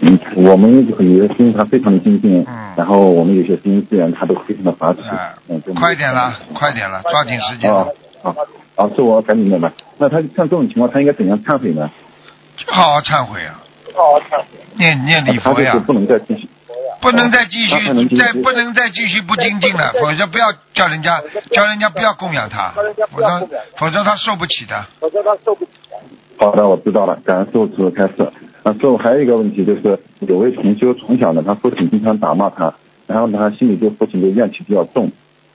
[0.00, 5.00] 嗯，我们有些心他非常的精进，嗯，然后我们有些心资源他都非常的发起，
[5.48, 7.88] 嗯，快点了，快点了，抓紧时间了。
[8.22, 8.34] 好，
[8.76, 9.72] 好，是我赶紧的吧。
[9.98, 11.90] 那他像这种情况，他应该怎样忏悔呢？
[12.66, 13.60] 好好忏悔啊！
[13.94, 14.46] 好好忏悔。
[14.76, 15.74] 念念礼佛呀！
[15.86, 16.48] 不能再继续。
[17.00, 21.22] 不能再继续，再不能再继续不精进了，否则不要叫人家
[21.52, 22.72] 叫人家不要供养他，
[23.10, 24.84] 否则否则他受不起的。
[24.98, 25.96] 否则他受不起的。
[26.38, 27.16] 好的，我知道了。
[27.24, 28.32] 感恩师傅慈悲开示。
[28.68, 32.74] 那师傅还有一个问题就是，有位同修从小呢，他父亲经常打骂他，
[33.06, 35.10] 然后呢，他心里对父亲的怨气比较重。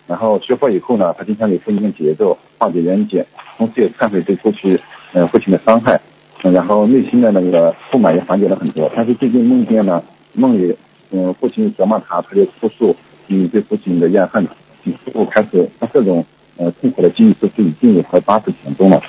[0.07, 4.79] 然后学佛以后呢，他经常给父亲念节奏，化解冤结，同时也忏悔对过去
[5.11, 6.01] 呃父亲的伤害，
[6.41, 8.91] 然后内心的那个不满也缓解了很多。
[8.95, 10.03] 但是最近梦见呢，
[10.33, 10.75] 梦里
[11.11, 12.95] 嗯父亲责骂他，他就哭诉
[13.27, 14.43] 嗯对父亲的怨恨，
[14.83, 16.25] 师傅开始他这种
[16.57, 18.99] 呃痛苦的记忆是不是已经有和八字田中了？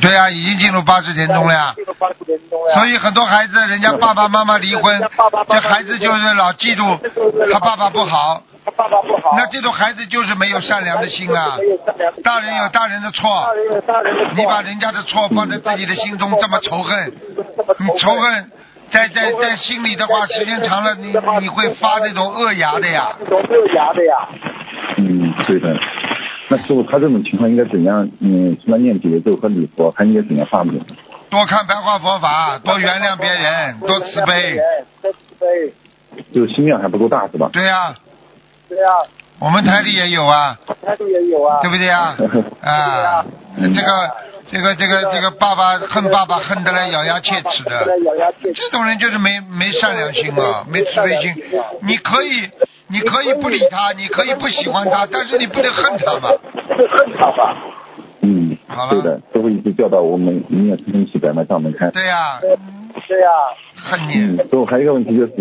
[0.00, 1.74] 对呀，已经进入八十年中了呀。
[2.74, 5.00] 所以很多孩子，人家爸爸妈妈离婚，
[5.48, 6.98] 这孩子就是老记住
[7.52, 8.42] 他爸爸不好。
[8.76, 11.58] 爸爸不好，那这种孩子就是没有善良的心啊！
[12.22, 13.28] 大人有大人的错，
[14.36, 17.12] 你把人家的错放在自己的心中这么仇恨，
[17.80, 18.52] 你仇恨
[18.88, 23.08] 在在在心里的话，时间长了，你你会发那种恶牙的呀。
[23.28, 24.28] 恶牙的呀。
[24.98, 25.66] 嗯，对的。
[26.52, 28.06] 那师傅，他这种情况应该怎样？
[28.20, 30.72] 嗯，除了念节奏和礼佛，还应该怎样化解？
[31.30, 34.60] 多看白话佛法，多原谅别人，多慈悲。
[35.00, 35.72] 多慈悲。
[36.30, 37.48] 就是心量还不够大，是吧？
[37.54, 37.94] 对呀。
[38.68, 38.88] 对呀，
[39.38, 42.14] 我们台里也有啊，台里也有啊，对不对啊？
[42.60, 43.24] 啊，
[43.56, 44.10] 这个
[44.50, 47.86] 这个这个这个爸爸恨爸爸恨得来咬牙切齿的，
[48.54, 51.34] 这种人就是没没善良心啊，没慈悲心。
[51.80, 52.50] 你可以
[52.92, 56.28] 你可以不理他，你可以不喜欢他，但是你不能恨他嘛。
[56.68, 57.56] 恨他吧。
[58.20, 58.90] 嗯，好了。
[58.90, 61.90] 对的，都会一直教导我们宁愿撑起百脉上门开。
[61.90, 62.38] 对呀。
[63.08, 63.28] 对呀。
[63.74, 64.14] 恨你。
[64.14, 65.32] 嗯，最后还有一个问题就是。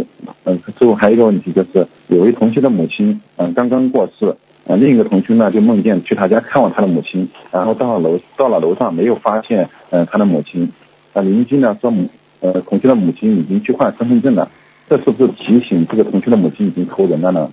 [0.43, 4.35] 嗯，最后还有一个问题，就是有位同学的母亲，嗯，刚刚过世，
[4.65, 10.71] 呃，另一个同学呢就梦见去他家看望他的母亲，然后到了楼到了楼上没有发现，嗯，他的母亲，
[11.13, 14.49] 啊，邻居呢说母，呃，同学的母亲已经去换身份证了，
[14.91, 17.49] 这是不是提醒这个同学的母亲已经投人了呢？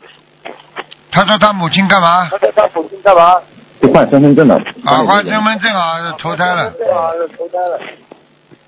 [1.13, 2.29] 他说他母亲干嘛？
[2.29, 3.33] 他说他母亲干嘛？
[3.81, 4.57] 就换身份证了。
[4.85, 6.65] 啊，换身份证啊，投胎了。
[6.65, 7.81] 啊，投胎了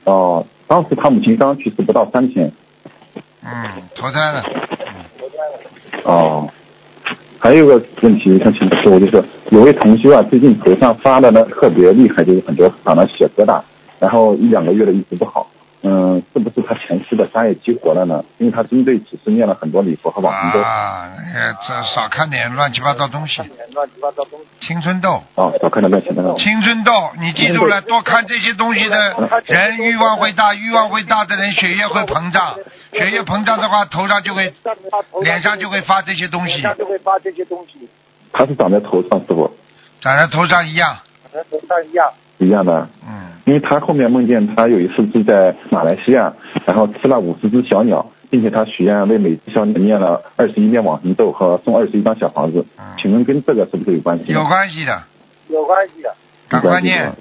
[0.04, 2.52] 哦，当时他母亲刚去世不到三天。
[3.42, 3.50] 嗯，
[3.96, 4.40] 投胎了。
[5.18, 6.48] 投胎了哦，
[7.40, 13.60] 还有个问题想请师傅，就是有位同学啊，最近头上发的呢特别厉害，就是很多长了血疙瘩，
[13.98, 15.48] 然后一两个月了一直不好。
[15.82, 18.22] 嗯，是不是他前期的杀业激活了呢？
[18.36, 20.60] 因为他针对只是念了很多礼佛和往生咒。
[20.60, 23.42] 啊，那这少看点乱七八糟东西。
[24.60, 25.22] 青春痘。
[25.36, 26.36] 哦，少看点乱七八糟。
[26.36, 28.96] 青春痘，你记住了，多看这些东西的
[29.46, 32.56] 人欲望会大，欲望会大的人血液会膨胀，
[32.92, 34.52] 血液膨胀的话头上就会，
[35.22, 36.56] 脸上就会发这些东西。
[36.56, 37.88] 脸上就会发这些东西。
[38.32, 39.50] 它是长在头上，是不。
[40.02, 40.98] 长在头上一样。
[41.22, 42.12] 长在头上一样。
[42.47, 42.88] 一样的。
[43.07, 43.30] 嗯。
[43.47, 46.32] 因为他后面梦见他有一次是在马来西亚，
[46.66, 52.64] 然后吃了五十只小鸟，并且他许愿为每只小鸟念了二十一遍往生咒和送二十一张小房子。
[53.01, 54.32] 请问跟这个是不是有关系？
[54.32, 55.03] 有关系的。
[55.49, 56.14] 有关系的。
[56.49, 57.12] 赶快念，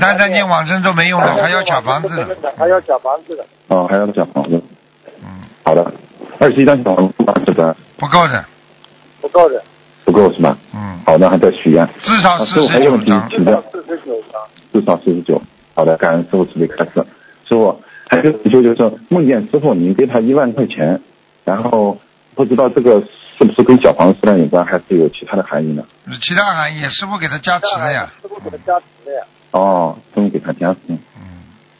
[0.00, 2.36] 单单念往生咒没用的，还要小房子的。
[2.58, 3.46] 还要小房子的。
[3.68, 4.60] 哦，还要小房子。
[5.22, 5.28] 嗯。
[5.64, 5.90] 好的，
[6.38, 7.14] 二十一张小房子
[7.46, 7.74] 是吧？
[7.96, 8.44] 不够的。
[9.22, 9.62] 不够的。
[10.04, 10.58] 不够是吧？
[10.74, 11.00] 嗯。
[11.06, 11.88] 好的，还在许愿。
[12.00, 13.30] 至少四十九张。
[13.30, 14.40] 四十九张。
[14.72, 15.40] 至少四十九。
[15.74, 17.04] 好的，感恩师傅慈悲开示。
[17.48, 21.00] 师傅，还有就就是梦见师傅您给他一万块钱，
[21.44, 21.98] 然后
[22.34, 23.00] 不知道这个
[23.38, 25.84] 是不是跟小房子数量有关，还是有其他的含义呢？
[26.20, 28.12] 其他含义，师傅给他加持了呀。
[28.20, 29.24] 师傅给他加持了呀。
[29.52, 30.78] 哦，师傅给他加持。
[30.88, 30.98] 嗯。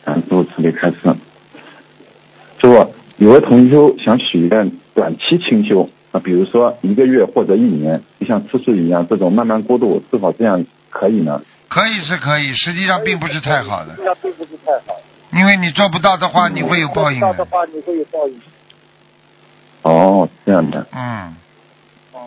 [0.05, 0.97] 感恩师傅慈悲开示。
[2.61, 11.43] 师傅，有位同修想许愿短期清修啊，比如说一个月或者一年，就像吃素一样，这种慢慢过渡，是否这样可以呢？
[11.73, 13.93] 可以是可以，实际上并不是太好的。
[13.95, 15.01] 实际上并不是太好。
[15.33, 17.33] 因为你做不到的话，你会有报应的。
[17.33, 18.39] 做不到的话，你会有报应。
[19.81, 20.87] 哦，这样的。
[20.93, 21.35] 嗯。
[22.13, 22.21] 哦。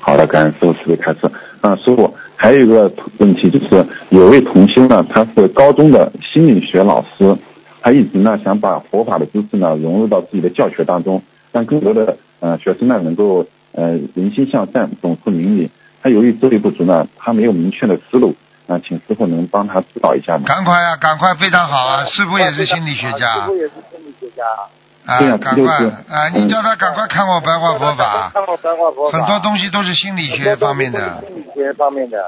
[0.00, 1.20] 好的，感恩师傅慈悲开示。
[1.60, 7.36] 啊，师傅，还有一个问题就是，有位同修呢，他是高中的心理学老师，
[7.80, 11.22] 他一直呢想把佛法的知识呢融入到自己的教学当中，
[11.52, 15.70] 让更多的呃学生呢能够呃人心向善，懂事明理。
[16.06, 18.36] 他由于智力不足呢，他没有明确的思路，
[18.68, 20.44] 啊，请师傅能帮他指导一下吗？
[20.46, 22.04] 赶快啊，赶快，非常好啊！
[22.06, 23.34] 师傅也是心理学家。
[23.34, 24.44] 师傅也是心理学家。
[25.04, 25.74] 啊，赶快
[26.08, 26.28] 啊！
[26.32, 28.30] 你叫他赶快看我白话佛法。
[28.32, 29.18] 看我白话佛法。
[29.18, 31.24] 很多东西都是心理学方面的。
[31.26, 32.18] 心理学方面的。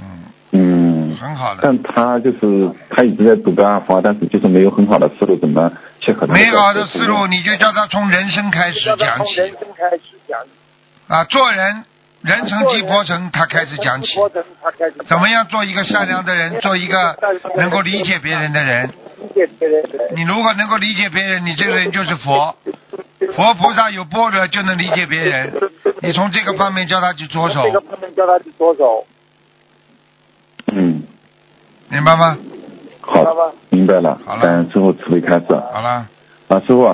[0.00, 0.24] 嗯。
[0.52, 1.16] 嗯。
[1.20, 1.60] 很好的。
[1.64, 5.70] 但他就是他一直在读白话佛法，但是就是没有很好的思路，怎么
[6.00, 6.26] 切合？
[6.28, 9.34] 没好的思路，你就叫他从人生开始讲起。
[9.34, 10.50] 从人生开始讲起。
[11.08, 11.84] 啊，做人。
[12.26, 14.18] 人成即佛成，他开始讲起，
[15.08, 17.16] 怎么样做一个善良的人，做一个
[17.56, 18.90] 能够理解别人的人。
[20.12, 22.56] 你如果能够理解别人，你这个人就是佛。
[23.34, 25.52] 佛菩萨有般若就能理解别人。
[26.00, 27.62] 你从这个方面教他去着手。
[27.62, 29.06] 这个方面教他去着手。
[30.72, 31.04] 嗯。
[31.88, 32.36] 明白吗？
[33.02, 33.22] 好，
[33.70, 34.18] 明白了。
[34.26, 34.42] 好了。
[34.42, 35.46] 感恩师傅慈悲开示。
[35.72, 36.08] 好了。
[36.48, 36.84] 啊，师傅。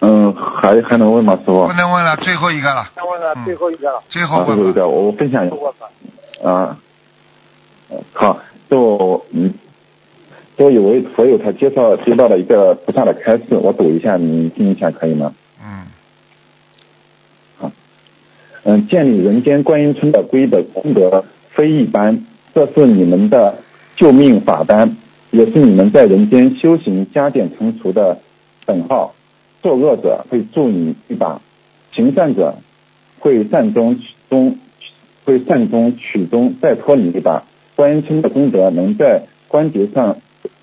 [0.00, 1.66] 嗯，还还能问吗，师傅？
[1.66, 2.90] 不能问了，最后一个了。
[2.96, 4.02] 能问了，最后一个了。
[4.08, 5.56] 最后最后一个，我分享一下。
[6.48, 6.76] 啊，
[8.12, 8.38] 好，
[8.68, 9.54] 就嗯，
[10.58, 15.32] 就有位佛友他介绍接到了一个菩萨的开示，我读一下，你听一下可以吗？
[15.64, 15.86] 嗯。
[17.58, 17.70] 好，
[18.64, 23.54] 嗯，建立人间观音村的规的功德非一般，这是你们的
[23.96, 24.96] 救命法单，
[25.30, 28.18] 也是你们在人间修行加减乘除的
[28.66, 29.14] 等号。
[29.64, 31.40] 作恶者会助你一把，
[31.92, 32.56] 行善者
[33.20, 34.58] 会善中取中，
[35.24, 37.44] 会善中取中再拖你一把。
[37.74, 40.18] 观音称的功德能在关节上，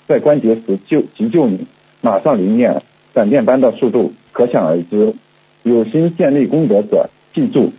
[0.08, 1.66] 在关节时救急救你，
[2.02, 2.84] 马上灵验，
[3.16, 5.16] 闪电般的速度可想而知。
[5.64, 7.74] 有心建立功德者，记住，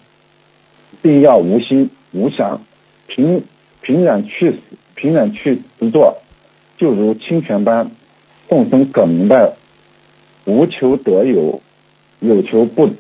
[1.03, 2.63] 定要无心无想，
[3.07, 3.45] 平
[3.81, 4.57] 平然去
[4.97, 6.17] 平然去实做，
[6.79, 7.93] 就如清泉般，
[8.49, 9.53] 众生可明白。
[10.45, 11.61] 无求得有，
[12.21, 12.91] 有求不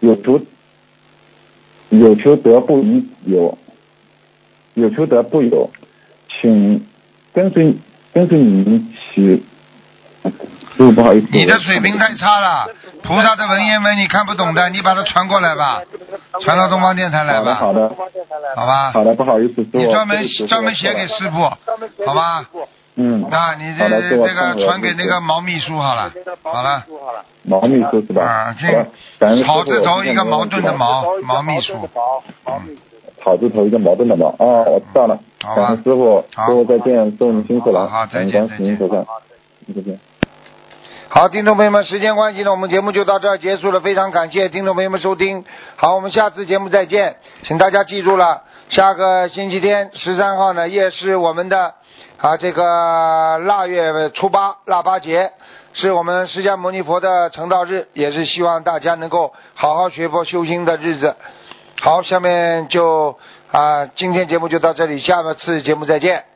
[0.00, 0.40] 有求，
[1.90, 3.58] 有求得不一有，
[4.74, 5.70] 有求得不有，
[6.28, 6.86] 请
[7.32, 7.74] 跟随
[8.12, 9.42] 跟随你们起。
[10.74, 12.66] 师傅不好意思，你的水平太差了，
[13.02, 15.82] 菩萨的文言文你看不懂的，你把它传过来吧，
[16.40, 17.54] 传到东方电台来吧。
[17.56, 17.88] 好的，
[18.56, 18.90] 好吧。
[18.92, 21.42] 好的，不好意思，你专门专门写给师傅，
[22.06, 22.48] 好吧。
[22.94, 26.12] 嗯，那，你这这个传给那个毛秘书好了，
[26.42, 26.84] 好了，
[27.42, 28.22] 毛秘书是吧？
[28.22, 31.74] 啊，这草字头一个矛盾的矛，毛秘书。
[33.24, 35.18] 草字头一个矛盾的矛，啊，我知道了。
[35.42, 35.76] 好吧。
[35.76, 37.88] 师傅，师傅再见，师傅您辛苦了。
[37.88, 38.76] 好，再见，再见。
[38.78, 39.98] 再见。
[41.08, 45.44] 好，听众朋友们，时间关系呢，我们节目就到这儿结束了，非常感谢听众朋友们收听。
[45.76, 48.42] 好，我们下次节目再见，请大家记住了。
[48.70, 51.74] 下个星期天十三号呢，也是我们的
[52.22, 55.32] 啊这个腊月初八腊八节，
[55.72, 61.16] 是我们释迦牟尼佛的成道日，也是希望大家能够好好学佛修心的日子。
[61.80, 63.18] 好，下面就
[63.50, 66.31] 啊今天节目就到这里，下次节目再见。